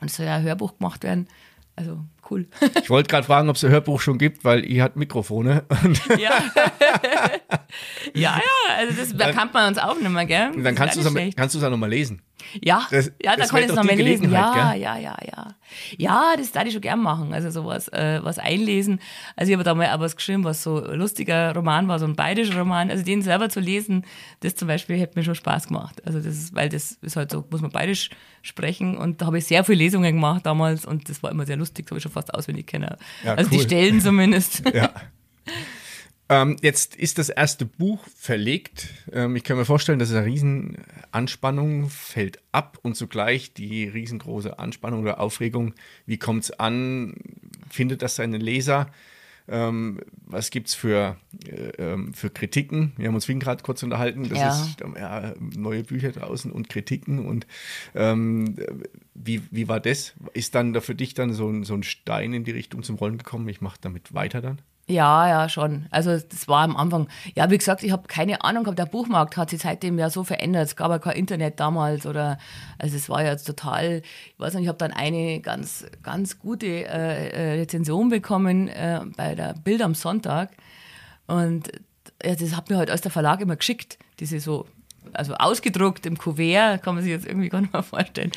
[0.00, 1.26] Und es soll ja ein Hörbuch gemacht werden.
[1.76, 2.48] Also cool.
[2.82, 5.64] Ich wollte gerade fragen, ob es ein Hörbuch schon gibt, weil ihr hat Mikrofone.
[6.18, 6.30] ja.
[8.14, 10.52] ja, ja, also das da kann man uns auch nicht mehr, gell?
[10.62, 12.22] Dann kannst du es auch nochmal lesen.
[12.62, 14.30] Ja, das, ja, da kann ich es nochmal lesen.
[14.30, 14.82] Ja, gell?
[14.82, 15.54] ja, ja, ja.
[15.98, 17.32] Ja, das darf ich schon gern machen.
[17.34, 19.00] Also sowas, äh, was einlesen.
[19.34, 22.06] Also ich habe da mal auch was geschrieben, was so ein lustiger Roman war, so
[22.06, 22.90] ein bayerischer Roman.
[22.90, 24.04] Also den selber zu lesen,
[24.40, 26.02] das zum Beispiel hätte mir schon Spaß gemacht.
[26.06, 28.10] Also das ist, weil das ist halt so, muss man bayerisch
[28.42, 31.56] sprechen und da habe ich sehr viele Lesungen gemacht damals und das war immer sehr
[31.56, 32.96] lustig, das habe ich schon fast auswendig kennen.
[33.24, 33.58] Ja, also cool.
[33.58, 34.62] die Stellen zumindest.
[34.74, 34.90] ja.
[36.28, 38.88] Ähm, jetzt ist das erste Buch verlegt.
[39.12, 45.02] Ähm, ich kann mir vorstellen, dass eine Riesenanspannung fällt ab und zugleich die riesengroße Anspannung
[45.02, 45.74] oder Aufregung.
[46.04, 47.14] Wie kommt es an?
[47.70, 48.90] Findet das seine Leser?
[49.48, 52.92] Ähm, was gibt es für, äh, ähm, für Kritiken?
[52.96, 54.28] Wir haben uns vorhin gerade kurz unterhalten.
[54.28, 54.50] Das ja.
[54.50, 57.24] ist ja, neue Bücher draußen und Kritiken.
[57.24, 57.46] Und
[57.94, 58.56] ähm,
[59.14, 60.14] wie, wie war das?
[60.32, 62.96] Ist dann da für dich dann so ein, so ein Stein in die Richtung zum
[62.96, 63.48] Rollen gekommen?
[63.48, 64.60] Ich mache damit weiter dann?
[64.88, 65.86] Ja, ja, schon.
[65.90, 67.08] Also das war am Anfang.
[67.34, 68.78] Ja, wie gesagt, ich habe keine Ahnung gehabt.
[68.78, 70.68] Der Buchmarkt hat sich seitdem ja so verändert.
[70.68, 72.38] Es gab ja kein Internet damals oder
[72.78, 74.02] also es war ja jetzt total.
[74.28, 79.00] Ich weiß nicht, ich habe dann eine ganz, ganz gute äh, äh, Rezension bekommen äh,
[79.16, 80.50] bei der Bild am Sonntag
[81.26, 81.72] und
[82.24, 84.66] ja, das hat mir halt als der Verlag immer geschickt, diese so
[85.12, 88.30] also ausgedruckt im Kuvert, kann man sich jetzt irgendwie gar nicht mehr vorstellen.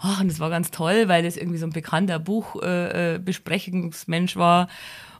[0.00, 4.40] Ach, und das war ganz toll, weil das irgendwie so ein bekannter Buchbesprechungsmensch äh, äh
[4.40, 4.68] war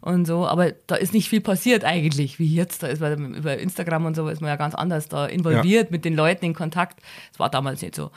[0.06, 0.46] und so.
[0.46, 2.82] Aber da ist nicht viel passiert eigentlich, wie jetzt.
[2.82, 5.90] Da ist man über Instagram und so ist man ja ganz anders da involviert ja.
[5.90, 7.00] mit den Leuten in Kontakt.
[7.30, 8.10] Das war damals nicht so.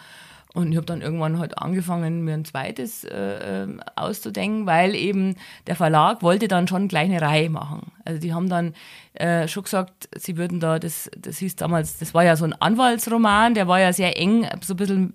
[0.53, 5.35] Und ich habe dann irgendwann halt angefangen, mir ein zweites äh, ähm, auszudenken, weil eben
[5.67, 7.91] der Verlag wollte dann schon gleich eine Reihe machen.
[8.05, 8.73] Also die haben dann
[9.13, 12.53] äh, schon gesagt, sie würden da, das, das hieß damals, das war ja so ein
[12.53, 15.13] Anwaltsroman, der war ja sehr eng, so ein bisschen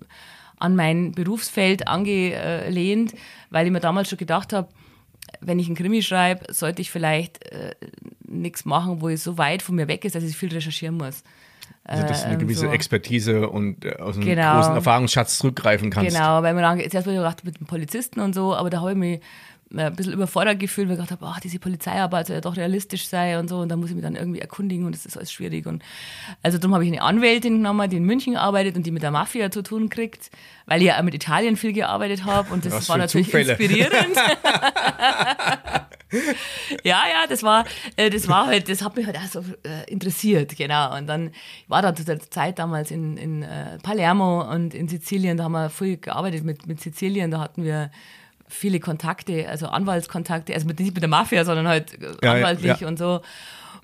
[0.57, 3.13] an mein Berufsfeld angelehnt,
[3.49, 4.69] weil ich mir damals schon gedacht habe,
[5.41, 7.75] wenn ich einen Krimi schreibe, sollte ich vielleicht äh,
[8.27, 11.23] nichts machen, wo es so weit von mir weg ist, dass ich viel recherchieren muss.
[11.87, 12.71] Also, dass du eine ähm, gewisse so.
[12.71, 14.55] Expertise und äh, aus einem genau.
[14.55, 16.15] großen Erfahrungsschatz zurückgreifen kannst.
[16.15, 18.81] Genau, weil man dann, zuerst wurde ich gedacht mit dem Polizisten und so, aber da
[18.81, 19.21] habe ich mich
[19.79, 23.07] ein bisschen überfordert gefühlt, weil ich gedacht habe, ach, diese Polizeiarbeit soll ja doch realistisch
[23.07, 23.59] sein und so.
[23.59, 25.65] Und da muss ich mich dann irgendwie erkundigen und das ist alles schwierig.
[25.65, 25.83] Und
[26.41, 29.11] also darum habe ich eine Anwältin genommen, die in München arbeitet und die mit der
[29.11, 30.31] Mafia zu tun kriegt,
[30.65, 33.51] weil ich ja auch mit Italien viel gearbeitet habe und das Was war natürlich Zufälle.
[33.53, 34.15] inspirierend.
[36.83, 39.89] ja, ja, das war, äh, das war halt, das hat mich halt auch so äh,
[39.89, 40.95] interessiert, genau.
[40.95, 41.31] Und dann
[41.67, 45.53] war da zu der Zeit damals in, in äh, Palermo und in Sizilien, da haben
[45.53, 47.91] wir viel gearbeitet mit, mit Sizilien, da hatten wir
[48.47, 52.87] viele Kontakte, also Anwaltskontakte, also nicht mit der Mafia, sondern halt ja, anwaltlich ja.
[52.87, 53.21] und so.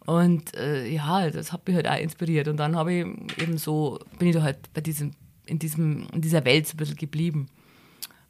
[0.05, 2.47] Und äh, ja, das hat mich halt auch inspiriert.
[2.47, 3.05] Und dann habe ich
[3.41, 5.11] eben so, bin ich da halt bei diesem,
[5.45, 7.47] in diesem, in dieser Welt so ein bisschen geblieben.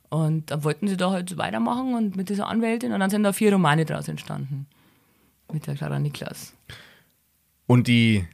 [0.09, 3.31] Und dann wollten sie da halt weitermachen und mit dieser Anwältin und dann sind da
[3.31, 4.67] vier Romane draus entstanden.
[5.51, 6.53] Mit der Clara Niklas.
[7.65, 8.25] Und die,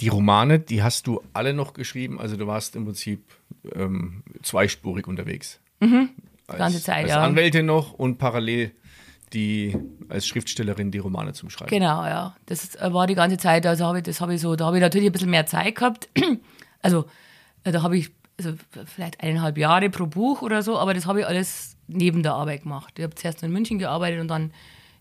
[0.00, 2.18] die Romane, die hast du alle noch geschrieben?
[2.18, 3.22] Also du warst im Prinzip
[3.74, 5.60] ähm, zweispurig unterwegs.
[5.80, 6.10] Mhm
[6.50, 7.22] als, ganze Zeit, als ja.
[7.22, 8.72] Anwältin noch und parallel
[9.32, 9.76] die
[10.08, 11.70] als Schriftstellerin die Romane zum Schreiben.
[11.70, 12.34] Genau, ja.
[12.46, 14.78] Das äh, war die ganze Zeit, also habe ich, das habe ich so, da habe
[14.78, 16.08] ich natürlich ein bisschen mehr Zeit gehabt.
[16.82, 17.04] Also
[17.64, 18.54] äh, da habe ich also
[18.86, 22.62] vielleicht eineinhalb Jahre pro Buch oder so, aber das habe ich alles neben der Arbeit
[22.62, 22.94] gemacht.
[22.96, 24.50] Ich habe zuerst in München gearbeitet und dann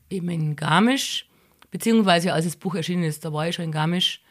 [0.09, 1.25] eben in Garmisch,
[1.71, 4.21] beziehungsweise als das Buch erschienen ist, da war ich schon in Garmisch.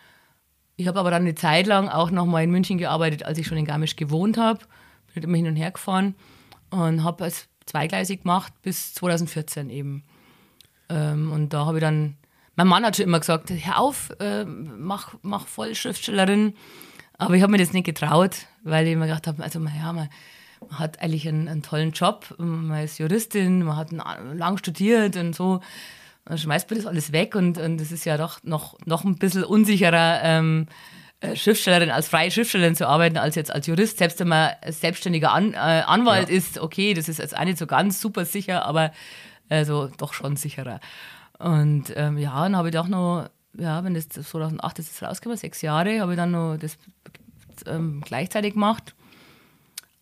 [0.77, 3.57] Ich habe aber dann eine Zeit lang auch nochmal in München gearbeitet, als ich schon
[3.57, 4.61] in Garmisch gewohnt habe.
[5.15, 6.15] Bin immer hin und her gefahren
[6.71, 10.05] und habe es zweigleisig gemacht bis 2014 eben.
[10.89, 12.17] Ähm, und da habe ich dann,
[12.57, 16.55] mein Mann hat schon immer gesagt, hör auf, äh, mach, mach voll Schriftstellerin.
[17.19, 20.09] Aber ich habe mir das nicht getraut, weil ich mir gedacht habe, also ja, man,
[20.61, 25.35] man hat eigentlich einen, einen, tollen Job, man ist Juristin, man hat lang studiert und
[25.35, 25.61] so.
[26.25, 29.17] Dann schmeißt man das alles weg und, und das ist ja doch noch, noch ein
[29.17, 30.21] bisschen unsicherer.
[30.23, 30.98] Ähm, äh,
[31.35, 33.99] Schriftstellerin, als freie Schriftstellerin zu arbeiten, als jetzt als Jurist.
[33.99, 36.37] Selbst wenn man selbstständiger An, äh, Anwalt ja.
[36.37, 38.93] ist, okay, das ist jetzt auch nicht so ganz super sicher, aber
[39.49, 40.81] also doch schon sicherer.
[41.39, 45.39] Und ähm, ja, dann habe ich doch noch, ja, wenn das 2008 ist das rausgekommen,
[45.39, 46.79] sechs Jahre, habe ich dann noch das
[47.67, 48.95] ähm, gleichzeitig gemacht.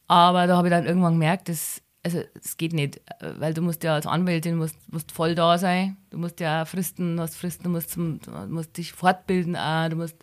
[0.09, 3.83] Aber da habe ich dann irgendwann gemerkt, dass also es geht nicht, weil du musst
[3.83, 7.71] ja als Anwältin musst, musst voll da sein, du musst ja Fristen, hast Fristen, du
[7.71, 10.15] musst, zum, du musst dich fortbilden, auch, du musst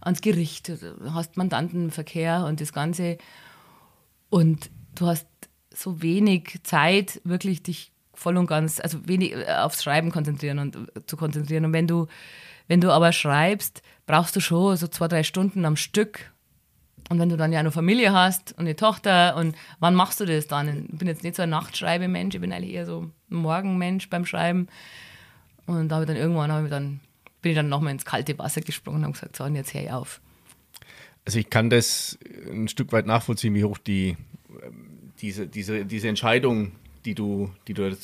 [0.00, 0.72] ans Gericht,
[1.12, 3.18] hast Mandantenverkehr und das Ganze.
[4.30, 5.26] Und du hast
[5.74, 10.76] so wenig Zeit, wirklich dich voll und ganz, also wenig äh, aufs Schreiben konzentrieren und
[10.76, 11.64] äh, zu konzentrieren.
[11.64, 12.06] Und wenn du,
[12.66, 16.32] wenn du aber schreibst, brauchst du schon so zwei, drei Stunden am Stück
[17.08, 20.26] Und wenn du dann ja eine Familie hast und eine Tochter und wann machst du
[20.26, 20.88] das dann?
[20.92, 24.26] Ich bin jetzt nicht so ein Nachtschreibemensch, ich bin eigentlich eher so ein Morgenmensch beim
[24.26, 24.68] Schreiben.
[25.66, 27.00] Und da habe ich dann irgendwann habe ich dann,
[27.42, 29.82] bin ich dann nochmal ins kalte Wasser gesprungen und habe gesagt, so, und jetzt höre
[29.82, 30.20] ich auf.
[31.24, 32.18] Also ich kann das
[32.50, 34.16] ein Stück weit nachvollziehen, wie hoch die
[35.20, 36.72] diese, diese, diese Entscheidung,
[37.04, 37.96] die du, die du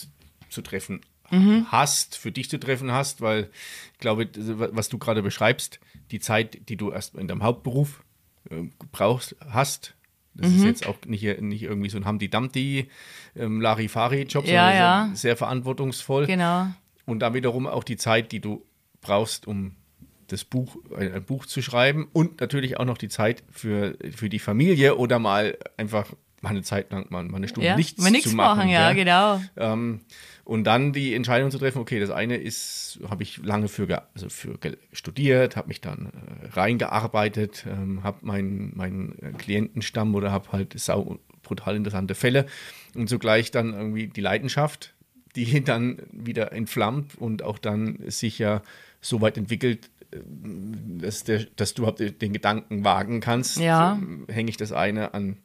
[0.49, 1.67] zu treffen mhm.
[1.69, 3.51] hast, für dich zu treffen hast, weil
[3.93, 4.29] ich glaube,
[4.73, 8.03] was du gerade beschreibst, die Zeit, die du erst in deinem Hauptberuf
[8.51, 9.95] äh, brauchst, hast,
[10.35, 10.57] das mhm.
[10.57, 12.89] ist jetzt auch nicht, nicht irgendwie so ein Hamdi-Damdi
[13.37, 15.11] ähm, Larifari-Job, ja, sondern ja.
[15.15, 16.27] sehr verantwortungsvoll.
[16.27, 16.67] Genau.
[17.07, 18.65] Und dann wiederum auch die Zeit, die du
[19.05, 19.77] brauchst, um
[20.29, 24.39] das Buch, ein Buch zu schreiben und natürlich auch noch die Zeit für, für die
[24.39, 26.07] Familie oder mal einfach
[26.45, 28.59] mal eine Zeit lang mal, mal eine Stunde ja, nichts, nichts zu machen.
[28.59, 28.93] machen ja, ja.
[28.93, 29.41] genau.
[29.57, 30.01] Ähm,
[30.45, 34.29] und dann die Entscheidung zu treffen, okay, das eine ist, habe ich lange für, also
[34.29, 34.59] für
[34.93, 41.19] studiert, habe mich dann äh, reingearbeitet, ähm, habe meinen mein Klientenstamm oder habe halt sau
[41.43, 42.47] brutal interessante Fälle
[42.95, 44.95] und zugleich dann irgendwie die Leidenschaft,
[45.35, 48.63] die dann wieder entflammt und auch dann sich ja
[49.05, 50.19] so weit entwickelt, äh,
[50.99, 53.99] dass, der, dass du überhaupt den Gedanken wagen kannst, ja.
[54.29, 55.39] hänge ich das eine an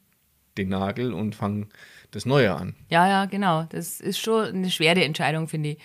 [0.57, 1.67] den Nagel und fange
[2.11, 2.75] das Neue an.
[2.89, 3.63] Ja, ja, genau.
[3.69, 5.77] Das ist schon eine schwere Entscheidung, finde ich.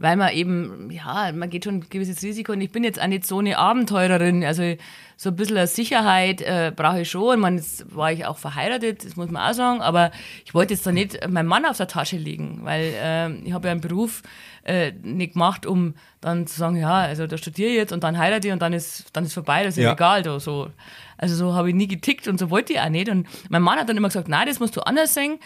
[0.00, 3.08] Weil man eben, ja, man geht schon ein gewisses Risiko und ich bin jetzt auch
[3.08, 4.44] nicht so eine Abenteurerin.
[4.44, 4.76] Also
[5.16, 7.40] so ein bisschen Sicherheit äh, brauche ich schon.
[7.40, 9.80] Man, jetzt war ich auch verheiratet, das muss man auch sagen.
[9.80, 10.12] Aber
[10.44, 13.66] ich wollte jetzt da nicht meinem Mann auf der Tasche liegen, weil äh, ich habe
[13.66, 14.22] ja einen Beruf
[14.62, 18.18] äh, nicht gemacht, um dann zu sagen, ja, also da studiere ich jetzt und dann
[18.18, 19.94] heirate ich und dann ist, dann ist vorbei, das ist ja.
[19.94, 20.22] egal.
[20.22, 20.70] Da, so.
[21.16, 23.08] Also so habe ich nie getickt und so wollte ich auch nicht.
[23.08, 25.40] Und mein Mann hat dann immer gesagt, nein, das musst du anders sehen.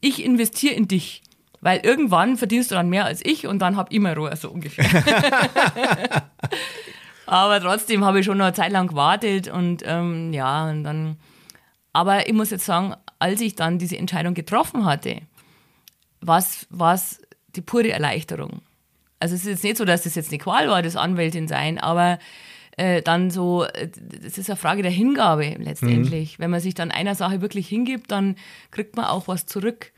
[0.00, 1.22] Ich investiere in dich.
[1.66, 4.50] Weil irgendwann verdienst du dann mehr als ich und dann hab ich mehr Ruhe, so
[4.50, 4.86] ungefähr.
[7.26, 11.16] aber trotzdem habe ich schon noch eine Zeit lang gewartet und ähm, ja, und dann.
[11.92, 15.22] Aber ich muss jetzt sagen, als ich dann diese Entscheidung getroffen hatte,
[16.20, 18.62] war es die pure Erleichterung.
[19.18, 21.80] Also es ist jetzt nicht so, dass das jetzt eine Qual war, das Anwältin sein,
[21.80, 22.20] aber
[22.76, 23.88] äh, dann so, äh,
[24.22, 26.38] das ist eine Frage der Hingabe letztendlich.
[26.38, 26.42] Mhm.
[26.44, 28.36] Wenn man sich dann einer Sache wirklich hingibt, dann
[28.70, 29.90] kriegt man auch was zurück.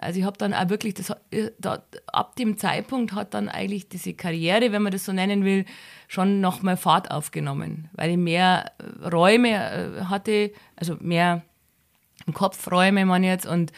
[0.00, 1.82] Also ich habe dann auch wirklich, das, äh, da,
[2.12, 5.64] ab dem Zeitpunkt hat dann eigentlich diese Karriere, wenn man das so nennen will,
[6.08, 8.72] schon nochmal Fahrt aufgenommen, weil ich mehr
[9.12, 11.42] Räume hatte, also mehr
[12.32, 13.72] Kopfräume man jetzt und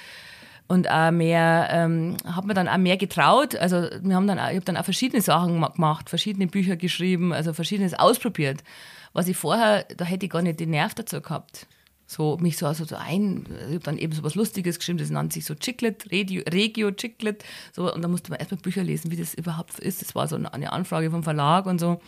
[0.69, 3.57] und auch mehr, ähm, habe mir dann auch mehr getraut.
[3.57, 7.35] Also wir haben dann auch, ich habe dann auch verschiedene Sachen gemacht, verschiedene Bücher geschrieben,
[7.35, 8.65] also verschiedenes ausprobiert.
[9.13, 11.67] Was ich vorher, da hätte ich gar nicht den Nerv dazu gehabt.
[12.13, 15.09] So, mich so, also so ein, ich habe dann eben so was Lustiges geschrieben, das
[15.09, 17.43] nannte sich so Chiclet, Regio, Regio Chiclet.
[17.73, 20.03] So, und da musste man erstmal Bücher lesen, wie das überhaupt ist.
[20.03, 22.03] Das war so eine Anfrage vom Verlag und so.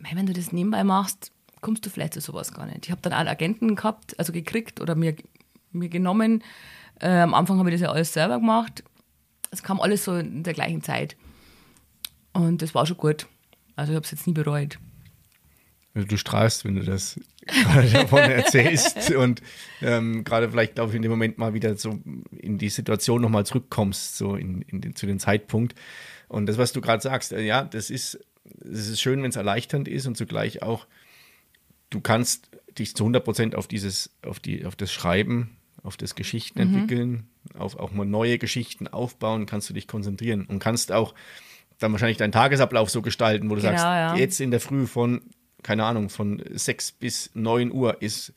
[0.00, 1.32] Wenn du das nebenbei machst,
[1.62, 2.84] kommst du vielleicht zu sowas gar nicht.
[2.84, 5.16] Ich habe dann einen Agenten gehabt, also gekriegt oder mir,
[5.72, 6.44] mir genommen,
[7.00, 8.84] äh, am Anfang habe ich das ja alles selber gemacht.
[9.50, 11.16] Es kam alles so in der gleichen Zeit.
[12.34, 13.26] Und das war schon gut.
[13.76, 14.78] Also ich habe es jetzt nie bereut.
[15.94, 17.18] Also du strahlst, wenn du das
[17.50, 19.42] gerade davon erzählst und
[19.82, 21.98] ähm, gerade vielleicht, glaube ich, in dem Moment mal wieder so
[22.36, 25.74] in die Situation nochmal zurückkommst, so in, in den, zu dem Zeitpunkt.
[26.28, 29.36] Und das, was du gerade sagst, äh, ja, das ist, das ist schön, wenn es
[29.36, 30.86] erleichternd ist und zugleich auch,
[31.90, 36.14] du kannst dich zu 100 Prozent auf dieses, auf die, auf das Schreiben auf das
[36.14, 36.74] Geschichten mhm.
[36.74, 41.14] entwickeln, auf auch mal neue Geschichten aufbauen, kannst du dich konzentrieren und kannst auch
[41.78, 44.16] dann wahrscheinlich deinen Tagesablauf so gestalten, wo du genau, sagst, ja.
[44.16, 45.22] jetzt in der Früh von,
[45.62, 48.32] keine Ahnung, von 6 bis 9 Uhr ist,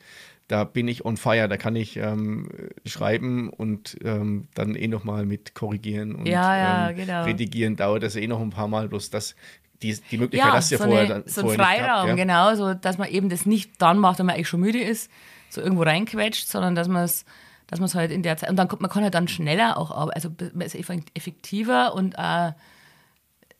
[0.48, 2.50] da bin ich on fire, da kann ich ähm,
[2.86, 7.24] schreiben und ähm, dann eh nochmal mit korrigieren und ja, ja, ähm, genau.
[7.24, 9.36] redigieren dauert das eh noch ein paar Mal, bloß das
[9.82, 12.16] die, die Möglichkeit ja, hast du ja so vorher eine, dann So ein Freiraum, ja?
[12.16, 15.10] genau, so dass man eben das nicht dann macht, wenn man eigentlich schon müde ist,
[15.50, 17.26] so irgendwo reinquetscht, sondern dass man es
[17.68, 19.90] dass man es halt in der Zeit, und dann man kann halt dann schneller auch
[19.90, 22.52] arbeiten, also man ist effektiver und äh,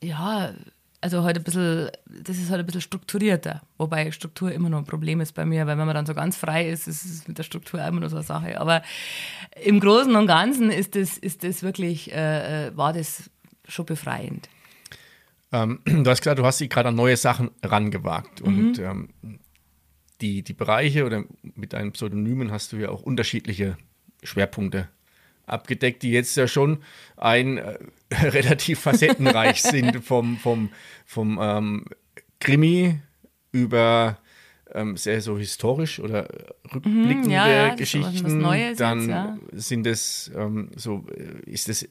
[0.02, 0.52] ja,
[1.04, 3.60] also halt ein bisschen, das ist halt ein bisschen strukturierter.
[3.76, 6.34] Wobei Struktur immer noch ein Problem ist bei mir, weil wenn man dann so ganz
[6.34, 8.58] frei ist, ist es mit der Struktur immer noch so eine Sache.
[8.58, 8.82] Aber
[9.62, 13.30] im Großen und Ganzen ist das, ist das wirklich, äh, äh war das
[13.68, 14.48] schon befreiend.
[15.52, 18.40] Ähm, du hast gesagt, du hast dich gerade an neue Sachen rangewagt.
[18.40, 18.46] Mhm.
[18.46, 19.08] Und ähm,
[20.22, 23.76] die, die Bereiche oder mit deinen Pseudonymen hast du ja auch unterschiedliche
[24.22, 24.88] Schwerpunkte
[25.46, 26.82] abgedeckt, die jetzt ja schon
[27.16, 27.78] ein äh,
[28.22, 30.70] relativ facettenreich sind, vom, vom,
[31.04, 31.84] vom ähm,
[32.40, 33.00] Krimi
[33.52, 34.18] über
[34.74, 36.26] ähm, sehr so historisch oder
[36.74, 38.42] rückblickende Mhm, ja, ja, das ist Geschichten.
[38.42, 39.38] Dann jetzt, ja.
[39.52, 41.88] sind es ähm, so, äh, ist das äh,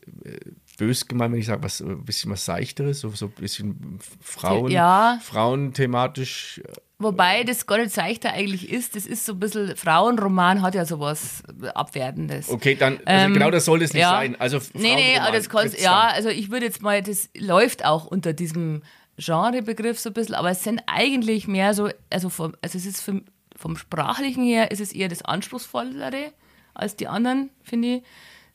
[0.77, 4.69] bös gemeint, wenn ich sage, was ein bisschen was Seichteres, so, so ein bisschen Frauen,
[4.71, 5.19] Ja.
[5.23, 6.61] Frauenthematisch.
[6.99, 8.95] Wobei das gar nicht seichter eigentlich ist.
[8.95, 11.43] Das ist so ein bisschen, Frauenroman hat ja sowas
[11.73, 12.49] Abwertendes.
[12.49, 14.11] Okay, dann, also Ähm, genau das soll es nicht ja.
[14.11, 14.35] sein.
[14.39, 18.05] Also Nee, nee, aber das kannst, ja, also ich würde jetzt mal, das läuft auch
[18.05, 18.83] unter diesem
[19.17, 23.01] Genrebegriff so ein bisschen, aber es sind eigentlich mehr so, also vom, also es ist
[23.01, 23.23] vom,
[23.55, 26.31] vom Sprachlichen her ist es eher das Anspruchsvollere
[26.73, 28.03] als die anderen, finde ich.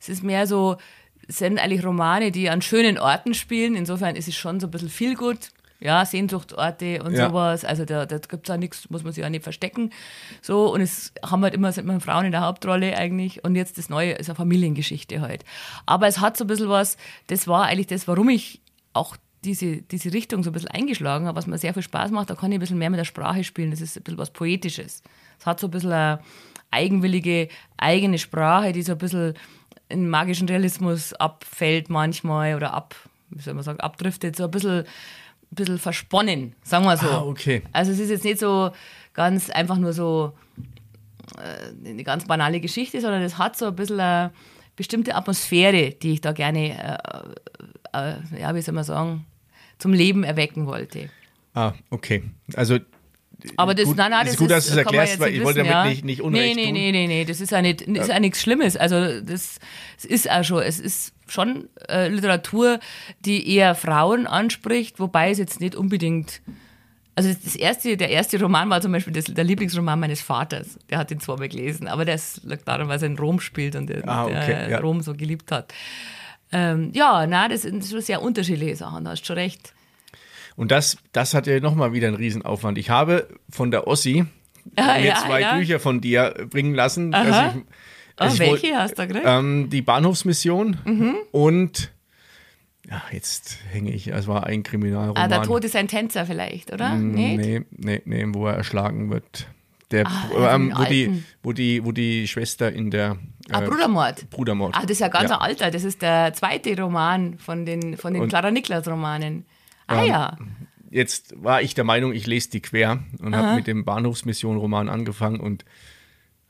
[0.01, 0.77] Es ist mehr so,
[1.29, 4.71] es sind eigentlich Romane, die an schönen Orten spielen, insofern ist es schon so ein
[4.71, 5.51] bisschen viel gut.
[5.81, 7.29] Ja, Sehnsuchtsorte und Ja.
[7.29, 7.65] sowas.
[7.65, 9.93] Also da, da gibt es auch nichts, muss man sich auch nicht verstecken.
[10.43, 13.45] So, und es haben halt immer, sind immer Frauen in der Hauptrolle eigentlich.
[13.45, 15.45] Und jetzt das Neue ist eine Familiengeschichte halt.
[15.87, 16.97] Aber es hat so ein bisschen was,
[17.29, 18.61] das war eigentlich das, warum ich
[18.93, 22.31] auch diese, diese Richtung so ein bisschen eingeschlagen habe, was mir sehr viel Spaß macht.
[22.31, 23.71] Da kann ich ein bisschen mehr mit der Sprache spielen.
[23.71, 25.03] Das ist ein bisschen was Poetisches.
[25.39, 26.21] Es hat so ein bisschen eine
[26.71, 29.35] eigenwillige, eigene Sprache, die so ein bisschen
[29.89, 32.95] in magischen Realismus abfällt manchmal oder ab,
[33.31, 34.37] wie soll man sagen, abdriftet.
[34.37, 34.85] So ein bisschen, ein
[35.51, 37.09] bisschen versponnen, sagen wir so.
[37.09, 37.63] Ah, okay.
[37.73, 38.71] Also es ist jetzt nicht so
[39.15, 40.33] ganz einfach nur so
[41.39, 44.33] äh, eine ganz banale Geschichte, sondern es hat so ein bisschen eine
[44.77, 46.99] bestimmte Atmosphäre, die ich da gerne,
[48.07, 49.25] äh, äh, ja, wie soll man sagen,
[49.79, 51.09] zum Leben erwecken wollte.
[51.55, 52.23] Ah, okay.
[52.55, 52.79] Also
[53.57, 55.59] Aber das, Gut, nein, nein, ist das gut, dass du es erklärst, weil ich wollte
[55.61, 55.85] damit ja.
[55.85, 58.19] nicht- nicht Unrecht Nee, nee, nee, nee, nee, das ist ja nicht, das ist ja
[58.21, 58.77] nichts Schlimmes.
[58.77, 59.59] Also das,
[59.97, 62.81] es ist auch schon, es ist schon äh, Literatur,
[63.25, 66.41] die eher Frauen anspricht, wobei es jetzt nicht unbedingt
[67.15, 70.79] also das erste, der erste Roman war zum Beispiel das, der Lieblingsroman meines Vaters.
[70.89, 73.89] Der hat ihn zweimal gelesen, aber das liegt daran, weil er in Rom spielt und
[73.89, 74.79] der, Ah, okay, der ja.
[74.79, 75.75] Rom so geliebt hat.
[76.53, 79.75] Ähm, ja, na, das sind schon sehr unterschiedliche Sachen, da hast du schon recht.
[80.57, 82.79] Und das, das hat ja nochmal wieder einen Riesenaufwand.
[82.79, 84.25] Ich habe von der Ossi
[84.77, 85.57] Ah, mir ja, zwei ja.
[85.57, 87.15] Bücher von dir bringen lassen.
[87.15, 87.55] Aha.
[87.57, 87.63] ich,
[88.17, 89.25] dass ich welche wohl- hast du gekriegt?
[89.27, 91.15] Ähm, die Bahnhofsmission Mhm.
[91.31, 91.91] und
[92.91, 95.23] ja, jetzt hänge ich, es war ein Kriminalroman.
[95.23, 96.91] ah, der Tod ist ein Tänzer vielleicht, oder?
[96.95, 97.39] Mm, Nicht?
[97.39, 99.47] Nee, nee, nee, wo er erschlagen wird.
[99.91, 103.17] Der, Ah, ähm, wo, die, wo, die, wo die Schwester in der
[103.51, 104.31] Ah, äh, Brudermord.
[104.31, 104.75] Brudermord.
[104.77, 105.37] Ah, das ist ja ganz Ja.
[105.41, 105.71] ein alter.
[105.71, 109.45] Das ist der zweite Roman von den, von den Und- Clara Niklas-Romanen.
[109.87, 110.37] Ah Ähm, ja.
[110.91, 115.41] jetzt war ich der Meinung, ich lese die quer und habe mit dem Bahnhofsmission-Roman angefangen
[115.41, 115.65] und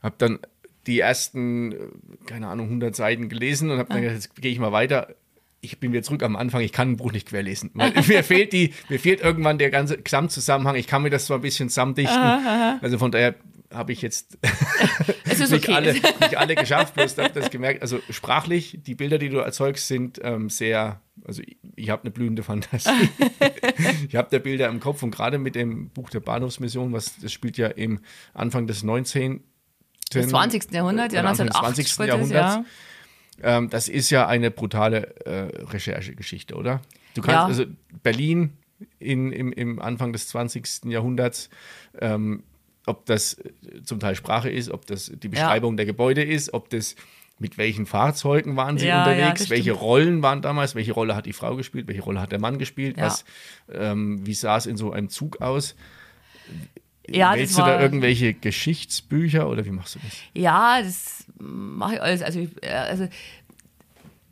[0.03, 0.39] habe dann
[0.87, 1.77] die ersten, äh,
[2.25, 3.93] keine Ahnung, 100 Seiten gelesen und habe Ah.
[3.93, 5.07] dann gedacht, jetzt gehe ich mal weiter.
[5.61, 7.69] Ich bin wieder zurück am Anfang, ich kann ein Buch nicht querlesen.
[7.73, 10.75] Weil mir, fehlt die, mir fehlt irgendwann der ganze Gesamtzusammenhang.
[10.77, 12.17] Ich kann mir das zwar ein bisschen zusammendichten.
[12.17, 13.35] Also von daher
[13.71, 14.37] habe ich jetzt
[15.25, 15.73] nicht, okay.
[15.73, 17.81] alle, nicht alle geschafft, bloß habe das gemerkt.
[17.81, 22.11] Also sprachlich, die Bilder, die du erzeugst, sind ähm, sehr, also ich, ich habe eine
[22.11, 22.89] blühende Fantasie.
[24.07, 27.31] ich habe da Bilder im Kopf und gerade mit dem Buch der Bahnhofsmission, was das
[27.31, 27.99] spielt ja im
[28.33, 29.43] Anfang des 19.
[30.13, 30.71] Des 20.
[30.71, 31.93] Jahrhundert, ja, oder Anfang des 1980 20.
[31.93, 32.55] spielt das, Jahrhunderts.
[32.55, 33.57] ja.
[33.57, 36.81] Ähm, das ist ja eine brutale äh, Recherchegeschichte, oder?
[37.13, 37.45] Du kannst Ja.
[37.45, 37.65] also
[38.03, 38.57] Berlin
[38.99, 40.85] in, im, im Anfang des 20.
[40.85, 41.49] Jahrhunderts,
[41.99, 42.43] ähm,
[42.85, 46.69] ob das äh, zum Teil Sprache ist, ob das die Beschreibung der Gebäude ist, ob
[46.69, 46.95] das
[47.41, 49.71] mit welchen Fahrzeugen waren sie Ja, ja, unterwegs, das welche.
[49.71, 52.97] Rollen waren damals, welche Rolle hat die Frau gespielt, welche Rolle hat der Mann gespielt,
[52.97, 53.05] Ja.
[53.05, 53.23] was,
[53.71, 55.75] ähm, wie sah es in so einem Zug aus?
[57.07, 60.17] Ja, das Wählst du da irgendwelche Geschichtsbücher oder wie machst du das?
[60.33, 62.21] Ja, das mache ich alles.
[62.21, 63.07] Also äh, also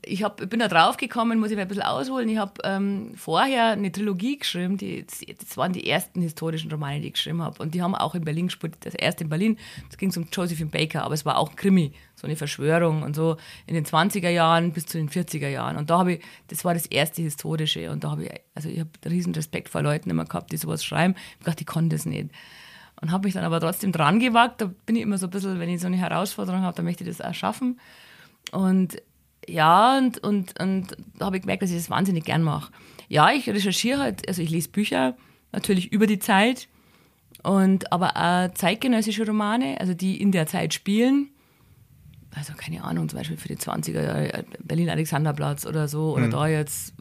[0.06, 2.30] ich hab, bin da drauf gekommen, muss ich mal ein bisschen ausholen.
[2.30, 7.08] Ich habe ähm, vorher eine Trilogie geschrieben, die, das waren die ersten historischen Romane, die
[7.08, 7.62] ich geschrieben habe.
[7.62, 8.78] Und die haben auch in Berlin gespielt.
[8.82, 9.58] Das erste in Berlin,
[9.90, 13.16] das ging um Josephine Baker, aber es war auch ein Krimi, so eine Verschwörung und
[13.16, 15.78] so in den 20er Jahren bis zu den 40er Jahren.
[15.78, 17.92] Und da habe ich, das war das erste historische.
[17.92, 20.84] Und da habe ich, also ich habe riesen Respekt vor Leuten immer gehabt, die sowas
[20.84, 21.16] schreiben.
[21.18, 22.30] Ich hab gedacht, die konnten das nicht.
[23.00, 24.62] Und habe mich dann aber trotzdem dran gewagt.
[24.62, 27.04] Da bin ich immer so ein bisschen, wenn ich so eine Herausforderung habe, dann möchte
[27.04, 27.80] ich das auch schaffen.
[28.52, 28.98] Und
[29.48, 32.72] ja, und, und, und da habe ich gemerkt, dass ich das wahnsinnig gern mache.
[33.08, 35.16] Ja, ich recherchiere halt, also ich lese Bücher
[35.52, 36.68] natürlich über die Zeit,
[37.44, 41.30] und aber auch zeitgenössische Romane, also die in der Zeit spielen.
[42.36, 46.94] Also keine Ahnung, zum Beispiel für die 20er Jahre Berlin-Alexanderplatz oder so, oder da jetzt,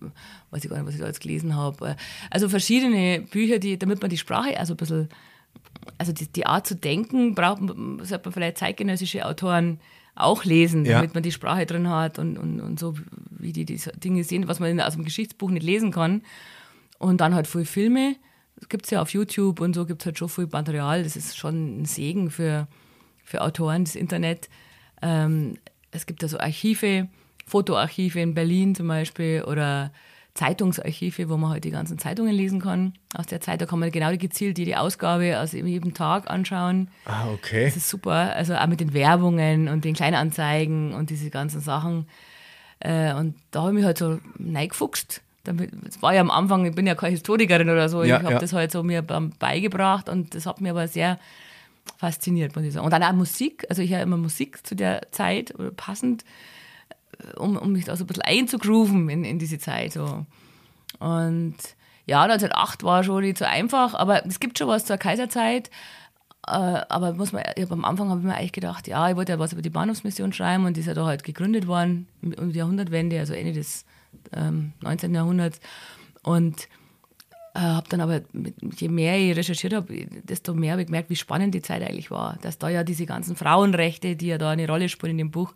[0.50, 1.96] weiß ich gar nicht, was ich da jetzt gelesen habe.
[2.30, 5.08] Also verschiedene Bücher, die, damit man die Sprache also ein bisschen
[5.98, 9.80] also die, die Art zu denken braucht man, sollte man vielleicht zeitgenössische Autoren
[10.16, 10.94] auch lesen, Ja.
[10.98, 12.94] damit man die Sprache drin hat und, und, und so,
[13.30, 16.22] wie die diese Dinge sehen, was man aus dem Geschichtsbuch nicht lesen kann.
[16.98, 18.16] Und dann halt viel Filme.
[18.58, 21.02] Das gibt es ja auf YouTube und so gibt es halt schon viel Material.
[21.02, 22.66] Das ist schon ein Segen für,
[23.22, 24.48] für Autoren, das Internet.
[25.02, 25.58] Ähm,
[25.90, 27.08] es gibt da so Archive,
[27.46, 29.92] Fotoarchive in Berlin zum Beispiel oder
[30.36, 32.92] Zeitungsarchive, wo man halt die ganzen Zeitungen lesen kann.
[33.14, 36.88] Aus der Zeit, da kann man genau gezielt jede Ausgabe aus jedem Tag anschauen.
[37.06, 37.64] Ah, okay.
[37.64, 38.34] Das ist super.
[38.36, 42.06] Also auch mit den Werbungen und den Kleinanzeigen und diese ganzen Sachen.
[42.80, 45.22] Äh, und da habe ich mich halt so reingefuchst.
[45.88, 48.34] Es war ja am Anfang, ich bin ja keine Historikerin oder so, Ja, ich habe
[48.34, 48.38] ja.
[48.40, 51.18] das halt so mir beigebracht und das hat mir aber sehr
[51.98, 52.84] fasziniert, muss ich sagen.
[52.84, 56.24] Und dann auch Musik, also ich höre immer Musik zu der Zeit, passend,
[57.36, 59.92] um, um mich da so ein bisschen einzugrooven in, in diese Zeit.
[59.92, 60.26] So.
[60.98, 61.56] Und
[62.06, 65.70] ja, 1908 war schon nicht so einfach, aber es gibt schon was zur Kaiserzeit.
[66.46, 69.32] Äh, aber muss man, ich am Anfang habe ich mir eigentlich gedacht, ja, ich wollte
[69.32, 72.32] ja was über die Bahnhofsmission schreiben und die ist ja da halt gegründet worden um
[72.34, 73.84] um die Jahrhundertwende, also Ende des
[74.32, 75.14] ähm, 19.
[75.14, 75.60] Jahrhunderts.
[76.22, 76.68] Und
[77.54, 81.10] äh, habe dann aber, mit, je mehr ich recherchiert habe, desto mehr habe ich gemerkt,
[81.10, 82.38] wie spannend die Zeit eigentlich war.
[82.42, 85.54] Dass da ja diese ganzen Frauenrechte, die ja da eine Rolle spielen in dem Buch,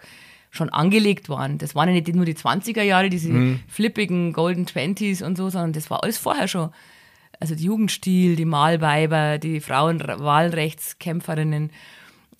[0.50, 1.58] schon angelegt waren.
[1.58, 5.72] Das waren ja nicht nur die 20er Jahre, diese flippigen Golden Twenties und so, sondern
[5.72, 6.70] das war alles vorher schon.
[7.38, 11.70] Also die Jugendstil, die Malweiber, die Frauenwahlrechtskämpferinnen.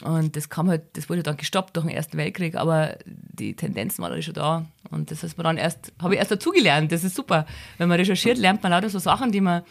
[0.03, 4.03] Und das kam halt, das wurde dann gestoppt durch den Ersten Weltkrieg, aber die Tendenzen
[4.03, 4.67] waren alle schon da.
[4.91, 6.91] Und das ist mir dann erst, habe ich erst dazugelernt.
[6.91, 7.47] Das ist super.
[7.79, 9.63] Wenn man recherchiert, lernt man lauter so Sachen, die man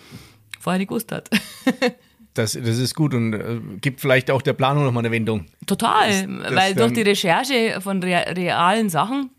[0.60, 1.30] vorher nicht gewusst hat.
[2.36, 5.46] Das, das ist gut und äh, gibt vielleicht auch der Planung nochmal eine Wendung.
[5.66, 9.32] Total, das weil durch die Recherche von rea- realen Sachen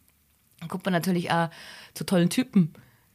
[0.69, 1.49] kommt man natürlich auch
[1.95, 2.73] zu tollen Typen.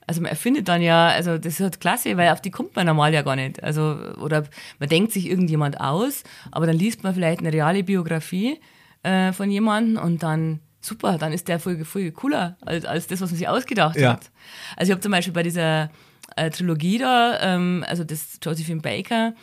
[0.07, 2.85] Also man erfindet dann ja, also das ist halt klasse, weil auf die kommt man
[2.85, 3.61] normal ja gar nicht.
[3.63, 4.45] Also, oder
[4.79, 8.59] man denkt sich irgendjemand aus, aber dann liest man vielleicht eine reale Biografie
[9.03, 13.19] äh, von jemandem und dann, super, dann ist der viel, viel cooler als, als das,
[13.21, 14.13] was man sich ausgedacht Ja.
[14.13, 14.31] hat.
[14.77, 15.89] Also ich habe zum Beispiel bei dieser
[16.35, 19.33] äh, Trilogie da, ähm, also das Josephine Baker,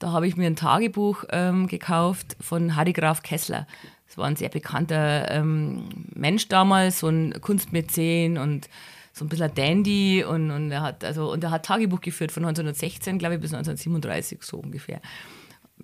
[0.00, 3.66] da habe ich mir ein Tagebuch ähm, gekauft von Harry Graf Kessler.
[4.08, 5.84] Das war ein sehr bekannter ähm,
[6.14, 8.68] Mensch damals, so ein Kunstmäzen und
[9.12, 12.44] so ein bisschen Dandy und, und er hat also und er hat Tagebuch geführt von
[12.44, 15.00] 1916, glaube ich, bis 1937 so ungefähr.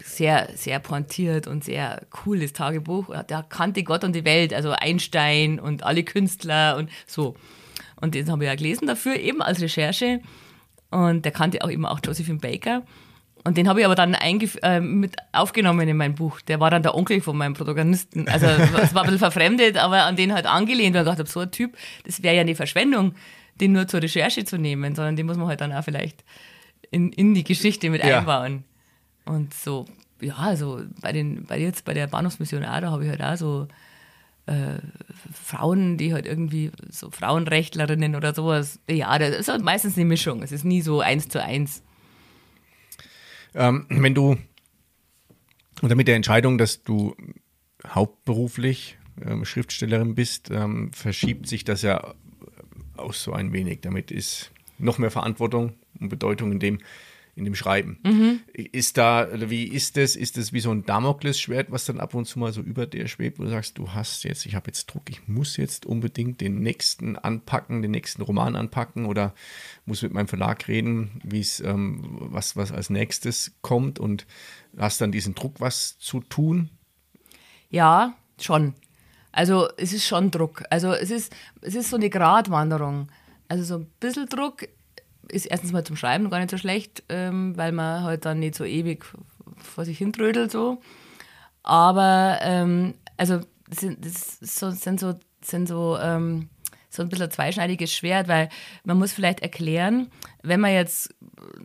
[0.02, 3.14] Sehr, sehr pointiert und sehr cooles Tagebuch.
[3.24, 7.34] Der kannte Gott und die Welt, also Einstein und alle Künstler und so.
[8.00, 10.20] Und den habe ich ja gelesen dafür, eben als Recherche.
[10.90, 12.82] Und der kannte auch eben auch Josephine Baker.
[13.46, 16.40] Und den habe ich aber dann äh, mit aufgenommen in mein Buch.
[16.40, 18.26] Der war dann der Onkel von meinem Protagonisten.
[18.28, 20.96] Also es war ein bisschen verfremdet, aber an den halt angelehnt.
[20.96, 23.14] Und ich gedacht habe, so ein Typ, das wäre ja eine Verschwendung,
[23.60, 26.24] den nur zur Recherche zu nehmen, sondern den muss man halt dann auch vielleicht
[26.90, 28.18] in, in die Geschichte mit Ja.
[28.18, 28.64] einbauen.
[29.26, 29.86] Und so,
[30.20, 33.36] ja, also bei den, bei jetzt bei der Bahnhofsmission auch, da habe ich halt auch
[33.36, 33.68] so
[34.46, 34.78] äh,
[35.32, 38.80] Frauen, die halt irgendwie so Frauenrechtlerinnen oder sowas.
[38.88, 40.42] Ja, das ist halt meistens eine Mischung.
[40.42, 41.82] Es ist nie so eins zu eins.
[43.54, 44.36] Ähm, wenn du,
[45.82, 47.16] oder mit der Entscheidung, dass du
[47.86, 52.14] hauptberuflich ähm, Schriftstellerin bist, ähm, verschiebt sich das ja
[52.96, 53.80] auch so ein wenig.
[53.80, 56.78] Damit ist noch mehr Verantwortung und Bedeutung in dem,
[57.36, 57.98] in dem Schreiben.
[58.54, 60.16] Ist da, wie ist das?
[60.16, 63.06] Ist das wie so ein Damoklesschwert, was dann ab und zu mal so über dir
[63.08, 66.40] schwebt, wo du sagst, du hast jetzt, ich habe jetzt Druck, ich muss jetzt unbedingt
[66.40, 69.34] den nächsten anpacken, den nächsten Roman anpacken oder
[69.84, 74.26] muss mit meinem Verlag reden, wie es, ähm, was, was als nächstes kommt und
[74.78, 76.70] hast dann diesen Druck, was zu tun?
[77.68, 78.74] Ja, schon.
[79.30, 80.64] Also es ist schon Druck.
[80.70, 83.08] Also es ist, es ist so eine Gratwanderung.
[83.48, 84.66] Also so ein bisschen Druck
[85.28, 88.54] ist erstens mal zum Schreiben gar nicht so schlecht, ähm, weil man halt dann nicht
[88.54, 89.04] so ewig
[89.56, 90.80] vor sich hintrödelt so.
[91.62, 96.48] Aber ähm, also das sind, das so, sind so, sind so, ähm,
[96.88, 98.48] so ein bisschen ein zweischneidiges Schwert, weil
[98.84, 100.08] man muss vielleicht erklären,
[100.42, 101.14] wenn man jetzt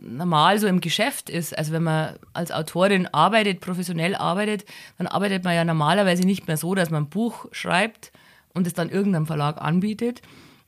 [0.00, 4.64] normal so im Geschäft ist, also wenn man als Autorin arbeitet, professionell arbeitet,
[4.98, 8.12] dann arbeitet man ja normalerweise nicht mehr so, dass man ein Buch schreibt
[8.52, 10.20] und es dann irgendeinem Verlag anbietet,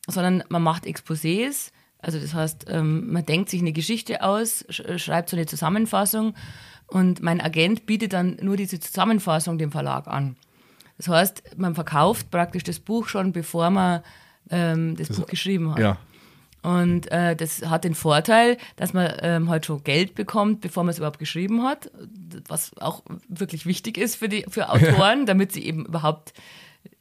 [0.06, 1.72] sondern man macht Exposés,
[2.04, 6.34] also das heißt, ähm, man denkt sich eine Geschichte aus, sch- schreibt so eine Zusammenfassung
[6.86, 10.36] und mein Agent bietet dann nur diese Zusammenfassung dem Verlag an.
[10.98, 14.02] Das heißt, man verkauft praktisch das Buch schon, bevor man
[14.50, 15.78] ähm, das, Buch geschrieben hat.
[15.78, 15.98] Ja.
[16.62, 20.92] Und äh, das hat den Vorteil, dass man ähm, halt schon Geld bekommt, bevor man
[20.92, 21.90] es überhaupt geschrieben hat,
[22.48, 26.32] was auch wirklich wichtig ist für die für Autoren, damit sie eben überhaupt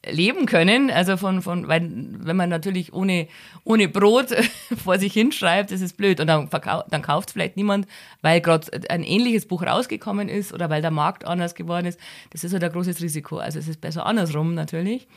[0.05, 0.91] leben können.
[0.91, 3.27] Also von, von weil wenn man natürlich ohne,
[3.63, 4.27] ohne Brot
[4.83, 6.19] vor sich hinschreibt, das ist blöd.
[6.19, 6.49] Und dann,
[6.89, 7.87] dann kauft es vielleicht niemand,
[8.21, 11.99] weil gerade ein ähnliches Buch rausgekommen ist oder weil der Markt anders geworden ist.
[12.31, 13.37] Das ist halt ein großes Risiko.
[13.37, 15.07] Also es ist besser andersrum natürlich.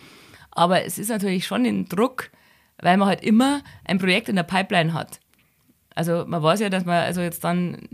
[0.50, 2.30] Aber es ist natürlich schon ein Druck,
[2.80, 5.20] weil man halt immer ein Projekt in der Pipeline hat.
[5.94, 7.88] Also man weiß ja, dass man also jetzt dann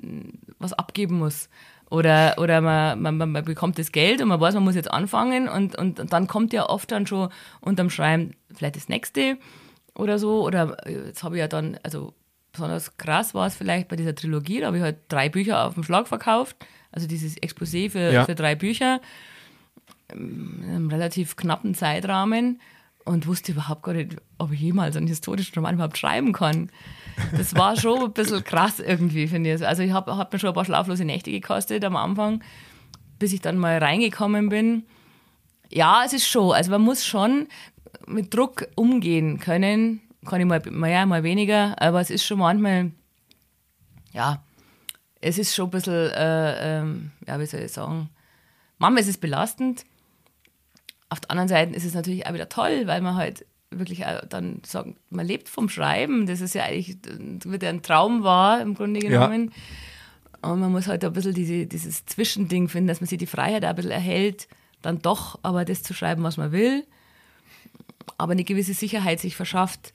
[0.59, 1.49] was abgeben muss.
[1.93, 5.47] Oder, oder man, man, man bekommt das Geld und man weiß, man muss jetzt anfangen
[5.47, 7.29] und, und, und dann kommt ja oft dann schon
[7.61, 9.37] unterm Schreiben vielleicht das nächste.
[9.95, 10.43] oder so.
[10.47, 12.15] Oder äh, jetzt habe ich ja dann, also
[12.51, 15.75] besonders krass war es vielleicht bei dieser Trilogie, da habe ich halt drei Bücher auf
[15.75, 16.57] dem Schlag verkauft.
[16.93, 18.25] Also dieses Exposé für, Ja.
[18.25, 19.01] für drei Bücher
[20.15, 22.61] in einem relativ knappen Zeitrahmen
[23.05, 26.71] und wusste überhaupt gar nicht, ob ich jemals einen historischen Roman überhaupt schreiben kann.
[27.37, 29.67] Das war schon ein bisschen krass irgendwie, finde ich.
[29.67, 32.43] Also ich habe hab mir schon ein paar schlaflose Nächte gekostet am Anfang,
[33.19, 34.85] bis ich dann mal reingekommen bin.
[35.71, 36.53] Ja, es ist schon.
[36.53, 37.49] Also man muss schon
[38.07, 40.01] mit Druck umgehen können.
[40.27, 41.81] Kann ich mal mehr, mal weniger.
[41.81, 42.93] Aber es ist schon manchmal,
[44.13, 44.43] ja,
[45.21, 48.11] es ist schon ein bisschen, äh, ähm, ja, wie soll ich sagen,
[48.79, 49.85] manchmal ist es belastend.
[51.13, 54.63] Auf der anderen Seite ist es natürlich auch wieder toll, weil man halt wirklich dann
[54.65, 56.25] sagt, man lebt vom Schreiben.
[56.25, 59.53] Das ist ja eigentlich, das wird ja ein Traum wahr im Grunde genommen.
[60.41, 63.63] Und man muss halt ein bisschen diese, dieses Zwischending finden, dass man sich die Freiheit
[63.63, 64.49] auch ein bisschen erhält,
[64.81, 66.87] dann doch aber das zu schreiben, was man will,
[68.17, 69.93] aber eine gewisse Sicherheit sich verschafft,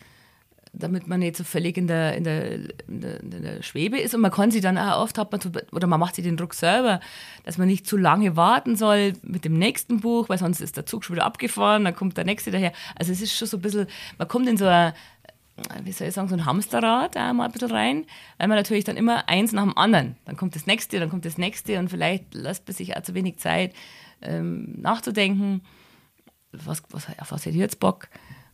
[0.74, 2.52] damit man nicht so völlig in der, in der,
[2.88, 4.14] in der, in der Schwebe ist.
[4.14, 6.38] Und man kann sie dann auch oft, hat man so, oder man macht sich den
[6.38, 7.00] Druck selber,
[7.44, 10.86] dass man nicht zu lange warten soll mit dem nächsten Buch, weil sonst ist der
[10.86, 12.74] Zug schon wieder abgefahren, dann kommt der nächste daher.
[12.96, 13.88] Also es ist schon so ein bisschen,
[14.18, 14.94] man kommt in so ein,
[15.84, 18.06] wie soll ich sagen, so ein Hamsterrad auch mal ein bisschen rein,
[18.38, 21.26] weil man natürlich dann immer eins nach dem anderen, dann kommt das nächste, dann kommt
[21.26, 23.74] das nächste und vielleicht lässt man sich auch zu wenig Zeit
[24.22, 25.62] ähm, nachzudenken,
[26.52, 28.08] was, was, auf was hätte ich jetzt Bock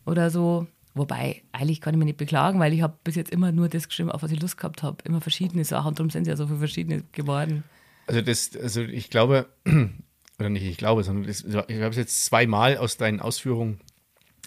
[0.06, 0.68] oder so.
[0.96, 3.88] Wobei, eigentlich kann ich mich nicht beklagen, weil ich habe bis jetzt immer nur das
[3.88, 4.98] geschrieben, auf was ich Lust gehabt habe.
[5.06, 7.64] Immer verschiedene Sachen und darum sind es ja so viele verschiedene geworden.
[8.06, 9.48] Also das, also ich glaube,
[10.40, 13.80] oder nicht ich glaube, sondern das, ich habe es jetzt zweimal aus deinen Ausführungen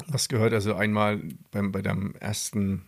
[0.08, 0.52] was gehört.
[0.52, 1.20] Also einmal
[1.50, 2.82] beim, bei deinem ersten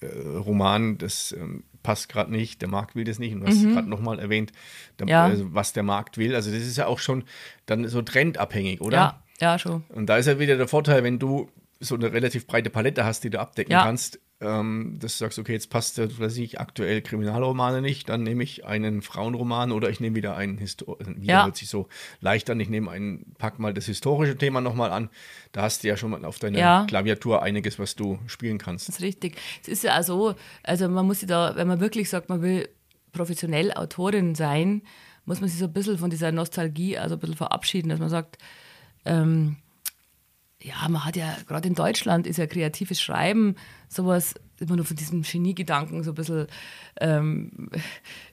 [0.00, 3.34] äh, Roman, das ähm, passt gerade nicht, der Markt will das nicht.
[3.34, 4.52] Und du hast gerade nochmal erwähnt,
[4.98, 5.10] der, Mhm.
[5.10, 5.24] Ja.
[5.24, 6.34] also, was der Markt will.
[6.34, 7.24] Also das ist ja auch schon
[7.66, 8.96] dann so trendabhängig, oder?
[8.96, 9.84] Ja, ja, schon.
[9.88, 11.48] Und da ist ja wieder der Vorteil, wenn du
[11.80, 13.82] so eine relativ breite Palette hast, die du abdecken Ja.
[13.82, 18.22] kannst, ähm, dass du sagst, okay, jetzt passt, äh, weiß ich, aktuell Kriminalromane nicht, dann
[18.22, 21.44] nehme ich einen Frauenroman oder ich nehme wieder einen Histor wieder Ja.
[21.44, 21.88] hört sich so
[22.20, 25.08] leicht an, ich nehme einen, pack mal das historische Thema nochmal an.
[25.52, 26.84] Da hast du ja schon mal auf deiner Ja.
[26.86, 28.88] Klaviatur einiges, was du spielen kannst.
[28.88, 29.36] Das ist richtig.
[29.62, 32.42] Es ist ja auch so, also man muss sich da, wenn man wirklich sagt, man
[32.42, 32.68] will
[33.12, 34.82] professionell Autorin sein,
[35.24, 38.08] muss man sich so ein bisschen von dieser Nostalgie also ein bisschen verabschieden, dass man
[38.08, 38.38] sagt,
[39.04, 39.56] ähm,
[40.62, 43.56] ja, man hat ja, gerade in Deutschland ist ja kreatives Schreiben
[43.88, 46.46] sowas, immer nur von diesem Geniegedanken so ein bisschen,
[47.00, 47.70] ähm,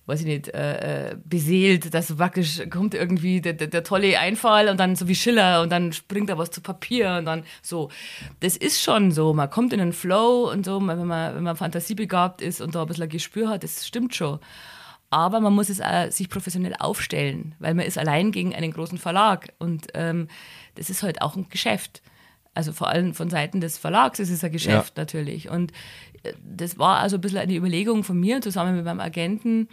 [0.07, 4.67] weiß ich nicht, äh, äh, beseelt, dass praktisch kommt irgendwie der, der, der tolle Einfall
[4.67, 7.89] und dann so wie Schiller und dann springt da was zu Papier und dann so.
[8.41, 11.55] Das ist schon so, man kommt in einen Flow und so, wenn man, wenn man
[11.55, 14.39] fantasiebegabt ist und da ein bisschen ein Gespür hat, das stimmt schon.
[15.09, 18.97] Aber man muss es auch sich professionell aufstellen, weil man ist allein gegen einen großen
[18.97, 20.27] Verlag und ähm,
[20.75, 22.01] das ist halt auch ein Geschäft.
[22.57, 25.47] Also vor allem von Seiten des Verlags ist es ein Geschäft natürlich.
[25.47, 25.71] Und
[26.23, 29.67] äh, das war also ein bisschen eine Überlegung von mir zusammen mit meinem Agenten,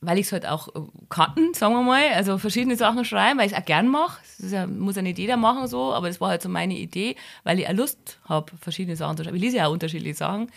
[0.00, 3.46] weil ich es halt auch äh, kann, sagen wir mal, also verschiedene Sachen schreiben, weil
[3.46, 4.20] ich es auch gern mache.
[4.22, 6.76] Das ist ja, muss ja nicht jeder machen so, aber das war halt so meine
[6.76, 7.14] Idee,
[7.44, 9.36] weil ich auch Lust habe, verschiedene Sachen zu schreiben.
[9.36, 10.50] Ich lese ja auch unterschiedliche Sachen.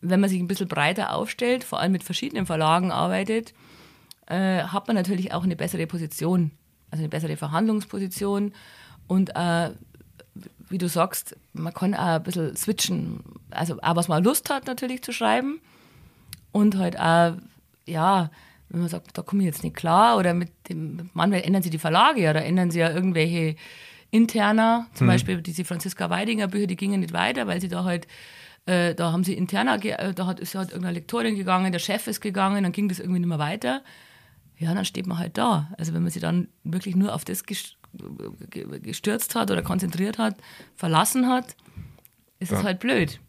[0.00, 3.52] Wenn man sich ein bisschen breiter aufstellt, vor allem mit verschiedenen Verlagen arbeitet,
[4.28, 6.52] äh, hat man natürlich auch eine bessere Position,
[6.90, 8.54] also eine bessere Verhandlungsposition
[9.08, 9.72] und äh,
[10.70, 14.66] wie du sagst, man kann auch ein bisschen switchen, also auch was man Lust hat
[14.66, 15.60] natürlich zu schreiben
[16.52, 17.34] und halt auch,
[17.86, 18.30] ja,
[18.68, 21.70] wenn man sagt, da komme ich jetzt nicht klar oder mit dem, manchmal ändern sie
[21.70, 23.56] die Verlage ja, da ändern sie ja irgendwelche
[24.12, 28.06] interner, zum Beispiel diese Franziska Weidinger Bücher, die gingen nicht weiter, weil sie da halt
[28.66, 32.06] äh, da haben sie interner, äh, da hat, ist halt irgendeine Lektorin gegangen, der Chef
[32.06, 33.82] ist gegangen, dann ging das irgendwie nicht mehr weiter.
[34.58, 35.70] Ja, dann steht man halt da.
[35.78, 37.44] Also wenn man sich dann wirklich nur auf das
[38.82, 40.36] gestürzt hat oder konzentriert hat,
[40.76, 41.56] verlassen hat,
[42.38, 42.64] ist es Ja.
[42.64, 43.20] halt blöd.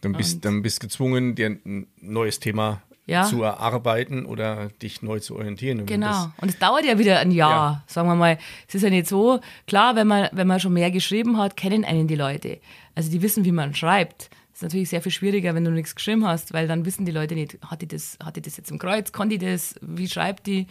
[0.00, 3.24] Dann bist, Und- dann bist gezwungen, dir ein neues Thema Ja.
[3.24, 5.80] zu erarbeiten oder dich neu zu orientieren.
[5.80, 6.32] Und Genau.
[6.40, 7.84] Und es dauert ja wieder ein Jahr, Ja.
[7.86, 8.38] sagen wir mal.
[8.68, 11.84] Es ist ja nicht so, klar, wenn man, wenn man schon mehr geschrieben hat, kennen
[11.84, 12.60] einen die Leute.
[12.94, 14.30] Also die wissen, wie man schreibt.
[14.52, 17.12] Das ist natürlich sehr viel schwieriger, wenn du nichts geschrieben hast, weil dann wissen die
[17.12, 20.06] Leute nicht, hat die das, hat die das jetzt im Kreuz, kann die das, wie
[20.08, 20.66] schreibt die?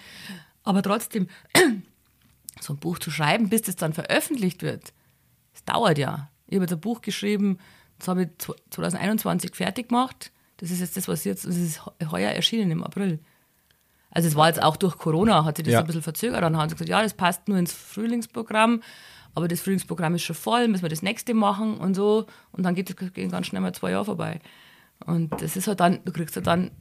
[0.64, 1.28] Aber trotzdem,
[2.62, 4.94] so ein Buch zu schreiben, bis das dann veröffentlicht wird,
[5.54, 6.30] das dauert ja.
[6.48, 7.58] Ich habe jetzt ein Buch geschrieben,
[8.00, 8.30] das habe ich
[8.72, 10.32] 2021 fertig gemacht.
[10.58, 11.82] Das ist jetzt das, was jetzt, das ist
[12.12, 13.20] heuer erschienen im April.
[14.12, 15.80] Also es war jetzt auch durch Corona, hat sich das Ja.
[15.80, 16.44] ein bisschen verzögert.
[16.44, 18.82] Dann haben sie gesagt, ja, das passt nur ins Frühlingsprogramm,
[19.34, 22.28] aber das Frühlingsprogramm ist schon voll, müssen wir das nächste machen und so.
[22.52, 24.40] Und dann geht es gehen ganz schnell mal zwei Jahre vorbei.
[25.06, 26.72] Und das ist halt dann, du kriegst halt dann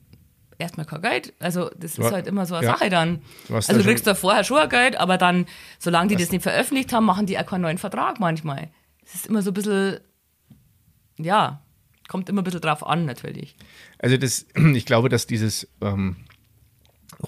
[0.62, 1.34] erstmal kein Geld.
[1.38, 2.72] Also das ist ha- halt immer so eine ja.
[2.72, 3.22] Sache dann.
[3.48, 5.46] Du also du kriegst da vorher schon ein Geld, aber dann,
[5.78, 8.70] solange die das nicht veröffentlicht haben, machen die auch keinen neuen Vertrag manchmal.
[9.04, 9.98] Es ist immer so ein bisschen,
[11.18, 11.62] ja,
[12.08, 13.54] kommt immer ein bisschen drauf an, natürlich.
[13.98, 16.16] Also das, ich glaube, dass dieses ähm,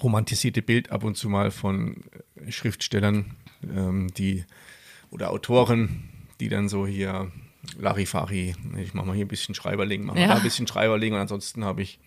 [0.01, 2.03] romantisierte Bild ab und zu mal von
[2.45, 4.45] äh, Schriftstellern, ähm, die
[5.11, 6.09] oder Autoren,
[6.39, 7.31] die dann so hier
[7.79, 10.27] Larifari, ich mache mal hier ein bisschen Schreiberling, mache Ja.
[10.27, 11.99] mal da ein bisschen Schreiberling und ansonsten habe ich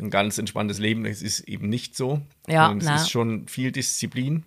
[0.00, 1.04] ein ganz entspanntes Leben.
[1.04, 2.20] Das ist eben nicht so.
[2.48, 2.96] Ja, es na.
[2.96, 4.44] ist schon viel Disziplin,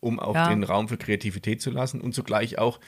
[0.00, 0.48] um auch Ja.
[0.48, 2.78] den Raum für Kreativität zu lassen und zugleich auch,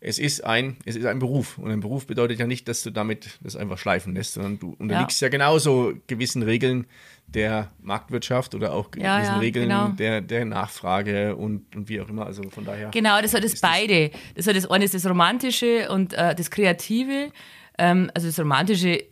[0.00, 1.58] es ist ein, es ist ein Beruf.
[1.58, 4.76] Und ein Beruf bedeutet ja nicht, dass du damit das einfach schleifen lässt, sondern du
[4.78, 6.86] unterliegst ja, genauso gewissen Regeln
[7.26, 9.88] der Marktwirtschaft oder auch gewissen Ja, ja, Regeln genau.
[9.88, 12.26] der, der Nachfrage und, und wie auch immer.
[12.26, 12.90] Also von daher.
[12.90, 14.12] Genau, das hat das beide.
[14.36, 17.32] Das hat das eine ist das Romantische und äh, das Kreative.
[17.78, 19.06] Ähm, also das Romantische äh,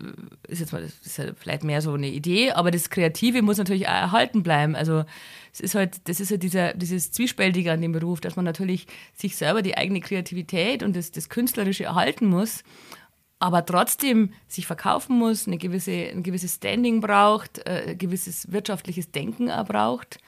[0.49, 3.59] ist jetzt mal, das ist ja vielleicht mehr so eine Idee, aber das Kreative muss
[3.59, 4.75] natürlich auch erhalten bleiben.
[4.75, 5.05] Also
[5.53, 8.87] es ist halt, das ist halt dieser, dieses Zwiespältige an dem Beruf, dass man natürlich
[9.15, 12.65] sich selber die eigene Kreativität und das, das Künstlerische erhalten muss,
[13.39, 19.51] aber trotzdem sich verkaufen muss, eine gewisse, ein gewisses Standing braucht, äh, gewisses wirtschaftliches Denken
[19.51, 20.19] auch braucht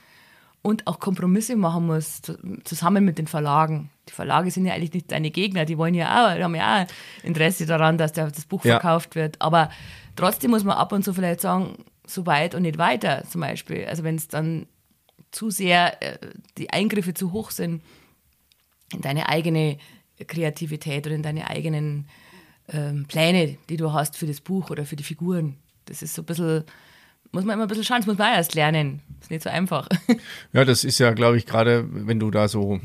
[0.63, 3.91] und auch Kompromisse machen muss, zu- zusammen mit den Verlagen.
[4.09, 6.87] Die Verlage sind ja eigentlich nicht deine Gegner, die wollen ja auch, haben ja auch
[7.25, 8.75] Interesse daran, dass das Buch Ja.
[8.81, 9.41] verkauft wird.
[9.41, 9.71] Aber
[10.17, 13.85] trotzdem muss man ab und zu vielleicht sagen, so weit und nicht weiter, zum Beispiel.
[13.87, 14.67] Also wenn es dann
[15.31, 16.19] zu sehr, äh,
[16.57, 17.83] die Eingriffe zu hoch sind
[18.95, 19.77] in deine eigene
[20.27, 22.09] Kreativität oder in deine eigenen
[22.71, 25.57] ähm, Pläne, die du hast für das Buch oder für die Figuren.
[25.85, 26.65] Das ist so ein bisschen,
[27.33, 29.01] muss man immer ein bisschen schauen, das muss man erst lernen.
[29.21, 29.89] ist nicht so einfach.
[30.53, 32.81] Ja, das ist ja, glaube ich, gerade, wenn du da so,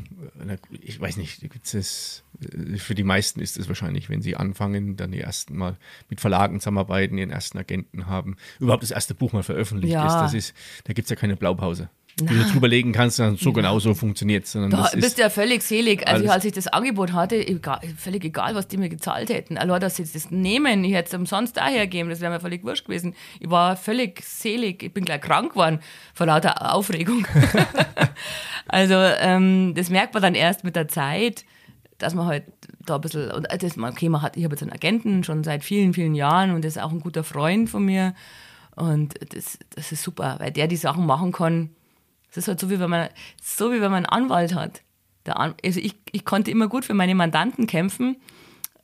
[0.81, 1.41] ich weiß nicht,
[1.73, 5.77] das, äh, für die meisten ist es wahrscheinlich, wenn sie anfangen, dann die ersten Mal
[6.09, 10.05] mit Verlagen zusammenarbeiten, ihren ersten Agenten haben, überhaupt das erste Buch mal veröffentlicht Ja.
[10.07, 11.89] ist, das ist, da gibt es ja keine Blaupause.
[12.19, 15.23] Die du drüber legen kannst, dann so genau so funktioniert Da das bist ist, du
[15.23, 16.07] ja völlig selig.
[16.07, 19.57] Also, als ich das Angebot hatte, egal, völlig egal, was die mir gezahlt hätten.
[19.57, 22.63] Allein, dass sie das nehmen, ich hätte es umsonst da hergeben, das wäre mir völlig
[22.63, 23.15] wurscht gewesen.
[23.39, 24.83] Ich war völlig selig.
[24.83, 25.79] Ich bin gleich krank geworden
[26.13, 27.25] vor lauter Aufregung.
[28.67, 31.45] also, ähm, das merkt man dann erst mit der Zeit,
[31.97, 32.43] dass man halt
[32.85, 35.63] da ein bisschen, und das, okay, man hat, ich habe jetzt einen Agenten schon seit
[35.63, 38.13] vielen, vielen Jahren und das ist auch ein guter Freund von mir.
[38.75, 41.69] Und das, das ist super, weil der die Sachen machen kann.
[42.33, 43.09] Es ist halt so, wie wenn man,
[43.41, 44.81] so wie wenn man einen Anwalt hat.
[45.25, 48.17] An also ich, ich konnte immer gut für meine Mandanten kämpfen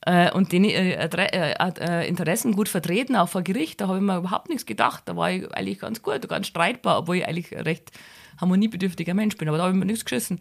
[0.01, 3.81] äh, und ihre Adre- äh, äh, Interessen gut vertreten, auch vor Gericht.
[3.81, 5.03] Da habe ich mir überhaupt nichts gedacht.
[5.07, 7.91] Da war ich eigentlich ganz gut, ganz streitbar, obwohl ich eigentlich recht
[8.39, 9.47] harmoniebedürftiger Mensch bin.
[9.49, 10.39] Aber da habe ich mir nichts geschissen.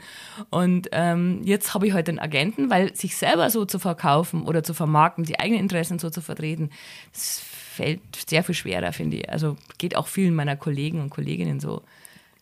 [0.51, 4.63] Und ähm, jetzt habe ich halt einen Agenten, weil sich selber so zu verkaufen oder
[4.63, 6.71] zu vermarkten, die eigenen Interessen so zu vertreten,
[7.13, 9.31] das fällt sehr viel schwerer, finde ich.
[9.31, 11.83] Also geht auch vielen meiner Kollegen und Kolleginnen so.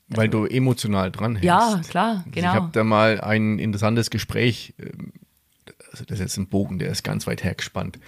[0.09, 1.45] Weil du emotional dran hängst.
[1.45, 2.49] Ja, klar, Also genau.
[2.49, 5.13] Ich habe da mal ein interessantes Gespräch, ähm,
[5.97, 7.99] also das ist jetzt ein Bogen, der ist ganz weit hergespannt.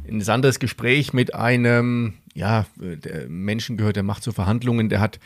[0.00, 5.18] Ein interessantes Gespräch mit einem, ja, der Menschen gehört, der macht so Verhandlungen, der hat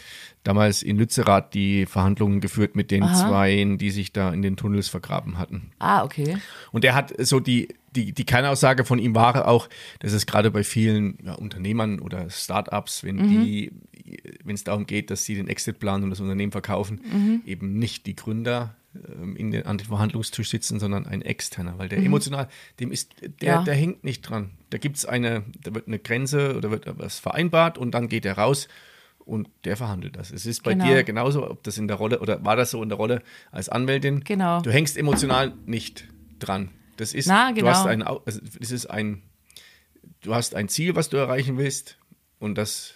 [0.45, 3.29] damals in Lützerath die Verhandlungen geführt mit den Aha.
[3.29, 5.73] Zweien, die sich da in den Tunnels vergraben hatten.
[5.81, 6.37] Ah, okay.
[6.71, 9.69] Und der hat so die, die, die Kernaussage von ihm war auch,
[9.99, 13.73] dass es gerade bei vielen ja, Unternehmern oder Startups, wenn die,
[14.45, 18.15] wenn es darum geht, dass sie den Exitplan und das Unternehmen verkaufen, eben nicht die
[18.15, 18.77] Gründer
[19.37, 23.49] in den, an den Verhandlungstisch sitzen, sondern ein externer, weil der emotional, dem ist, der,
[23.55, 23.63] Ja.
[23.63, 24.51] der hängt nicht dran.
[24.71, 28.25] Da gibt es eine, da wird eine Grenze oder wird was vereinbart und dann geht
[28.27, 28.69] er raus
[29.25, 30.31] und der verhandelt das.
[30.31, 30.85] Es ist bei Genau.
[30.87, 33.69] dir genauso, ob das in der Rolle oder war das so in der Rolle als
[33.69, 34.25] Anwältin?
[34.25, 34.61] Genau.
[34.61, 36.07] Du hängst emotional nicht
[36.39, 36.69] dran.
[36.99, 37.69] Das ist, Na, du genau.
[37.69, 39.23] hast ein, Au- also es ist ein,
[40.21, 41.97] du hast ein Ziel, was du erreichen willst
[42.39, 42.95] und das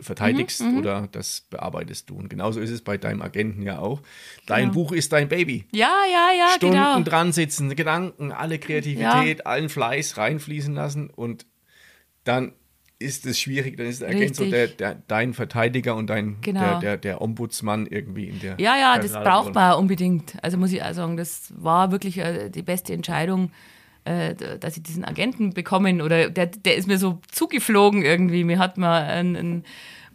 [0.00, 2.16] verteidigst Mhm, oder das bearbeitest du.
[2.16, 4.02] Und genauso ist es bei deinem Agenten ja auch.
[4.46, 5.66] Dein Buch ist dein Baby.
[5.72, 7.00] Ja, ja, ja, Stunden genau.
[7.02, 11.46] dran sitzen, Gedanken, alle Kreativität, allen Fleiß reinfließen lassen und
[12.24, 12.52] dann
[12.98, 16.60] ist es schwierig, dann ist der Agent so der, der, dein Verteidiger und dein Genau.
[16.60, 20.36] der, der, der Ombudsmann irgendwie in der Ja, ja, das braucht man unbedingt.
[20.42, 23.50] Also muss ich auch sagen, das war wirklich äh, die beste Entscheidung,
[24.04, 28.44] äh, dass ich diesen Agenten bekommen oder der, der ist mir so zugeflogen irgendwie.
[28.44, 29.64] Mir hat mal ein, ein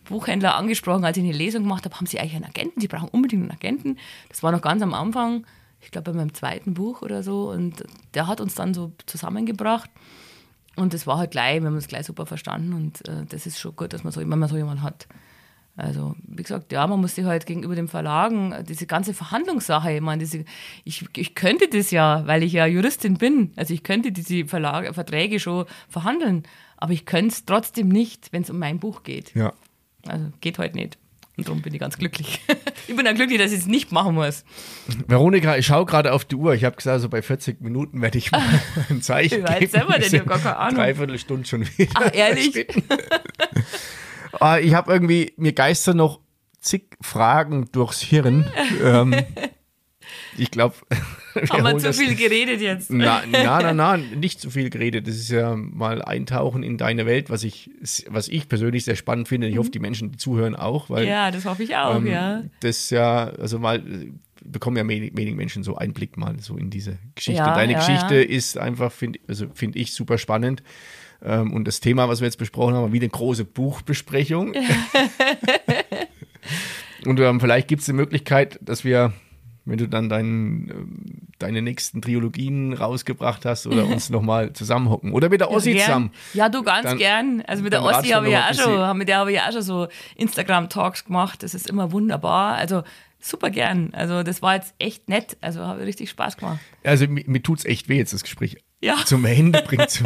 [0.05, 2.81] Buchhändler angesprochen, als ich eine Lesung gemacht habe, haben Sie eigentlich einen Agenten?
[2.81, 3.97] Sie brauchen unbedingt einen Agenten.
[4.29, 5.45] Das war noch ganz am Anfang,
[5.81, 7.83] ich glaube bei meinem zweiten Buch oder so und
[8.13, 9.89] der hat uns dann so zusammengebracht.
[10.75, 13.59] Und das war halt gleich, wir haben uns gleich super verstanden und äh, das ist
[13.59, 15.07] schon gut, dass man so, wenn man so jemanden hat.
[15.77, 19.93] Also, wie gesagt, ja, man muss sich halt gegenüber den Verlagen, äh, diese ganze Verhandlungssache,
[19.93, 20.43] ich meine, diese,
[20.83, 23.51] ich, ich könnte das ja, weil ich ja Juristin bin.
[23.55, 26.43] Also ich könnte diese Verlage, Verträge schon verhandeln,
[26.77, 29.35] aber ich könnte es trotzdem nicht, wenn es um mein Buch geht.
[29.35, 29.53] Ja.
[30.07, 30.97] Also geht halt nicht.
[31.37, 32.41] Und darum bin ich ganz glücklich.
[32.87, 34.45] ich bin dann glücklich, dass ich es nicht machen muss.
[35.05, 36.55] Veronika, ich schaue gerade auf die Uhr.
[36.55, 38.41] Ich habe gesagt, so bei 40 Minuten werde ich mal
[38.89, 40.11] ein Zeichen Wie weit sind wir denn?
[40.11, 40.77] Ich hab gar keine Ahnung.
[40.77, 41.91] Dreiviertel Stunde schon wieder.
[41.93, 42.65] Ach, ehrlich?
[44.39, 46.19] Ah, ich habe irgendwie, mir geistern noch
[46.59, 48.45] zig Fragen durchs Hirn.
[48.83, 49.15] ähm,
[50.37, 50.75] ich glaube,
[51.49, 52.91] Haben wir zu viel geredet jetzt?
[52.91, 55.07] Na, na, na, nicht zu viel geredet.
[55.07, 57.69] Das ist ja mal Eintauchen in deine Welt, was ich,
[58.07, 59.47] was ich persönlich sehr spannend finde.
[59.47, 62.43] Ich hoffe, die Menschen, die zuhören, auch, weil Ja, das hoffe ich auch, ähm, ja.
[62.59, 64.11] das ja, also mal äh,
[64.43, 67.41] bekommen ja wenig Menschen so Einblick mal so in diese Geschichte.
[67.41, 68.21] Ja, Deine ja, Geschichte ja.
[68.21, 70.63] ist einfach, finde also find ich, super spannend.
[71.23, 74.53] Ähm, und das Thema, was wir jetzt besprochen haben, war wie eine große Buchbesprechung.
[77.05, 79.13] und ähm, vielleicht gibt es eine Möglichkeit, dass wir,
[79.65, 81.05] wenn du dann dein, ähm,
[81.39, 85.13] deine nächsten Trilogien rausgebracht hast oder uns nochmal zusammenhocken.
[85.13, 85.85] Oder mit der Ossi Gern.
[85.85, 86.11] zusammen.
[86.33, 87.41] Ja, du ganz Dann- gern.
[87.47, 89.51] Also mit der Ossi habe ich ja auch schon, mit der habe ich ja auch
[89.53, 91.43] schon so Instagram-Talks gemacht.
[91.43, 92.55] Das ist immer wunderbar.
[92.55, 92.83] Also
[93.19, 93.93] super gern.
[93.93, 95.37] Also das war jetzt echt nett.
[95.41, 96.59] Also habe richtig Spaß gemacht.
[96.83, 98.97] Also mir, mir tut es echt weh, jetzt das Gespräch Ja.
[99.05, 100.03] zum Ende bringt zu,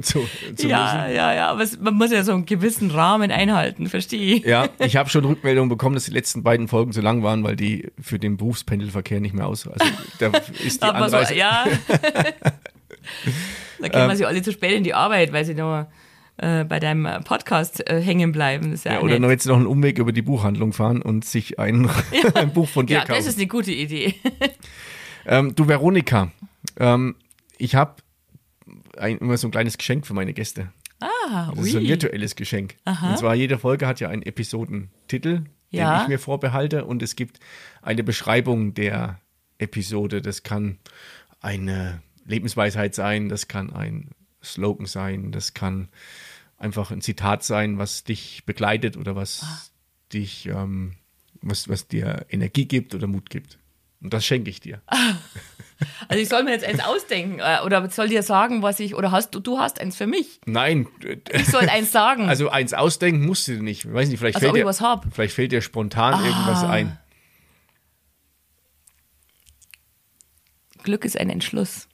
[0.00, 1.16] zu, zu ja, müssen.
[1.16, 4.44] ja, ja, aber es, man muss ja so einen gewissen Rahmen einhalten, verstehe ich.
[4.44, 7.56] Ja, ich habe schon Rückmeldungen bekommen, dass die letzten beiden Folgen zu lang waren, weil
[7.56, 9.66] die für den Berufspendelverkehr nicht mehr aus.
[9.68, 9.84] Also
[10.18, 10.30] da
[10.64, 11.34] ist die man so, Anreise.
[11.34, 11.64] ja.
[13.80, 15.86] da kennen wir sie alle zu spät in die Arbeit, weil sie noch
[16.38, 18.74] äh, bei deinem Podcast äh, hängen bleiben.
[18.84, 21.90] Ja, Ja, oder noch jetzt noch einen Umweg über die Buchhandlung fahren und sich ein,
[22.34, 23.18] ein Buch von dir Ja, kaufen.
[23.18, 24.14] das ist eine gute Idee.
[25.26, 26.30] Ähm, du Veronika,
[26.78, 27.16] ähm,
[27.58, 27.96] ich habe
[28.98, 30.72] ein, immer so ein kleines Geschenk für meine Gäste.
[31.00, 32.76] Ah, Das ist so ein virtuelles Geschenk.
[32.84, 35.96] Und zwar jede Folge hat ja einen Episodentitel, Ja.
[35.98, 37.38] den ich mir vorbehalte und es gibt
[37.82, 39.20] eine Beschreibung der
[39.58, 40.22] Episode.
[40.22, 40.78] Das kann
[41.40, 44.10] eine Lebensweisheit sein, das kann ein
[44.42, 45.88] Slogan sein, das kann
[46.58, 49.60] einfach ein Zitat sein, was dich begleitet oder was Ah.
[50.14, 50.94] dich, ähm,
[51.42, 53.58] was, was dir Energie gibt oder Mut gibt.
[54.00, 54.80] Und das schenke ich dir.
[56.08, 59.10] Also ich soll mir jetzt eins ausdenken äh, oder soll dir sagen, was ich, oder
[59.10, 60.40] hast du, du hast eins für mich.
[60.46, 60.86] Nein,
[61.32, 62.28] Ich soll eins sagen.
[62.28, 63.84] also eins ausdenken musst du nicht.
[63.84, 65.06] Ich weiß nicht, vielleicht, Also, fällt, dir, was hab.
[65.14, 66.24] vielleicht fällt dir spontan Ah.
[66.24, 66.98] irgendwas ein.
[70.82, 71.88] Glück ist ein Entschluss.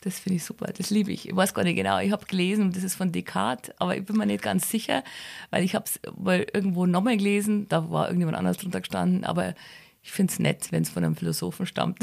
[0.00, 1.28] Das finde ich super, das liebe ich.
[1.28, 4.16] Ich weiß gar nicht genau, ich habe gelesen, das ist von Descartes, aber ich bin
[4.16, 5.04] mir nicht ganz sicher,
[5.50, 9.54] weil ich habe es irgendwo nochmal gelesen, da war irgendjemand anders drunter gestanden, aber
[10.02, 11.98] ich finde es nett, wenn es von einem Philosophen stammt.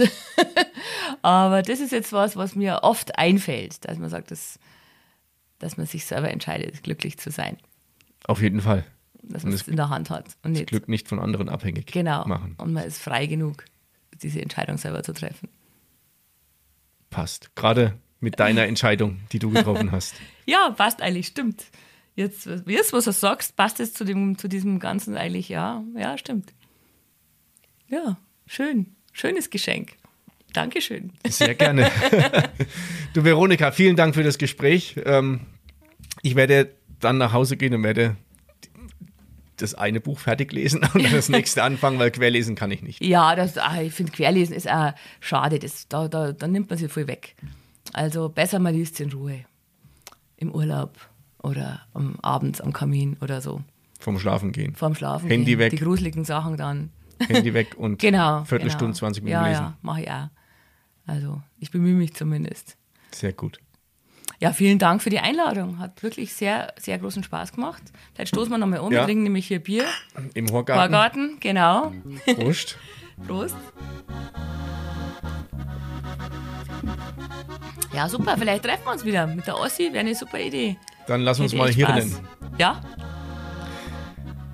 [1.22, 4.58] aber das ist jetzt was, was mir oft einfällt, dass man sagt, dass,
[5.60, 7.58] dass man sich selber entscheidet, glücklich zu sein,
[8.26, 8.86] Auf jeden Fall.
[9.22, 11.88] dass man das es in der Hand hat und nicht Glück nicht von anderen abhängig
[11.88, 12.56] genau machen.
[12.58, 13.66] und man ist frei genug,
[14.22, 15.50] diese Entscheidung selber zu treffen.
[17.10, 17.56] Passt.
[17.56, 20.16] Gerade mit deiner Entscheidung, die du getroffen hast.
[20.46, 21.66] Ja, passt eigentlich, stimmt.
[22.16, 26.18] Jetzt, jetzt was du sagst, passt es zu, dem, zu diesem Ganzen eigentlich, ja, ja,
[26.18, 26.54] stimmt.
[27.90, 28.96] Ja, schön.
[29.12, 29.94] Schönes Geschenk.
[30.54, 31.12] Dankeschön.
[31.28, 31.92] Sehr gerne.
[33.14, 34.96] du Veronika, vielen Dank für das Gespräch.
[35.06, 35.42] Ähm,
[36.22, 38.16] ich werde dann nach Hause gehen und werde
[39.58, 43.04] das eine Buch fertig lesen und dann das nächste anfangen, weil querlesen kann ich nicht.
[43.04, 45.60] Ja, das, ah, ich finde, Querlesen ist auch schade.
[45.60, 47.36] Das, da, da, da nimmt man sich viel weg.
[47.94, 49.46] Also besser man liest in Ruhe.
[50.38, 50.96] Im Urlaub
[51.42, 53.62] oder am, abends am Kamin oder so.
[54.00, 54.76] Vom Schlafen gehen.
[54.76, 55.28] Vorm Schlafen.
[55.28, 55.60] Handy gehen.
[55.60, 55.72] weg.
[55.72, 56.92] Die gruseligen Sachen dann.
[57.28, 58.44] Handy weg und Genau.
[58.44, 59.00] Viertelstunde, genau.
[59.00, 59.62] 20 Minuten ja, lesen.
[59.64, 60.30] Ja, mache ich auch.
[61.08, 62.78] Also, ich bemühe mich zumindest.
[63.12, 63.60] Sehr gut.
[64.40, 65.80] Ja, vielen Dank für die Einladung.
[65.80, 67.82] Hat wirklich sehr, sehr großen Spaß gemacht.
[68.14, 68.92] Vielleicht stoßen wir nochmal um.
[68.92, 69.02] Ja.
[69.02, 69.86] Wir trinken nämlich hier Bier.
[70.34, 70.82] Im Horgarten.
[70.82, 71.92] Vorgarten, genau.
[72.36, 72.78] Prost.
[73.28, 73.56] Prost.
[77.94, 78.38] Ja, super.
[78.38, 79.90] Vielleicht treffen wir uns wieder mit der Ossi.
[79.92, 80.78] Wäre eine super Idee.
[81.08, 82.06] Dann lass uns Hätte mal hier Spaß.
[82.06, 82.28] nennen.
[82.58, 82.82] Ja?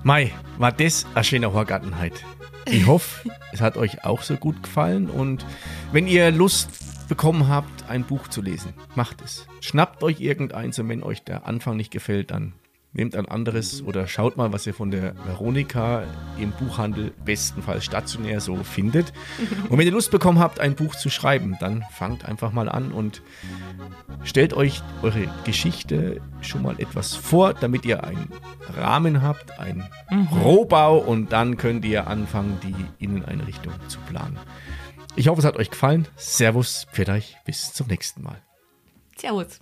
[0.06, 2.24] Mai, war das eine schöne Horgartenheit.
[2.64, 5.44] Ich hoffe, es hat euch auch so gut gefallen und
[5.90, 9.48] wenn ihr Lust bekommen habt, ein Buch zu lesen, macht es.
[9.60, 12.52] Schnappt euch irgendeins und wenn euch der Anfang nicht gefällt, dann
[12.96, 16.04] nehmt ein anderes oder schaut mal, was ihr von der Veronika
[16.38, 19.12] im Buchhandel bestenfalls stationär so findet.
[19.68, 22.92] Und wenn ihr Lust bekommen habt, ein Buch zu schreiben, dann fangt einfach mal an
[22.92, 23.22] und
[24.24, 28.28] stellt euch eure Geschichte schon mal etwas vor, damit ihr einen
[28.76, 29.84] Rahmen habt, einen
[30.42, 34.38] Rohbau und dann könnt ihr anfangen, die Inneneinrichtung zu planen.
[35.16, 36.06] Ich hoffe, es hat euch gefallen.
[36.16, 38.42] Servus, pfiat euch, bis zum nächsten Mal.
[39.16, 39.46] Servus.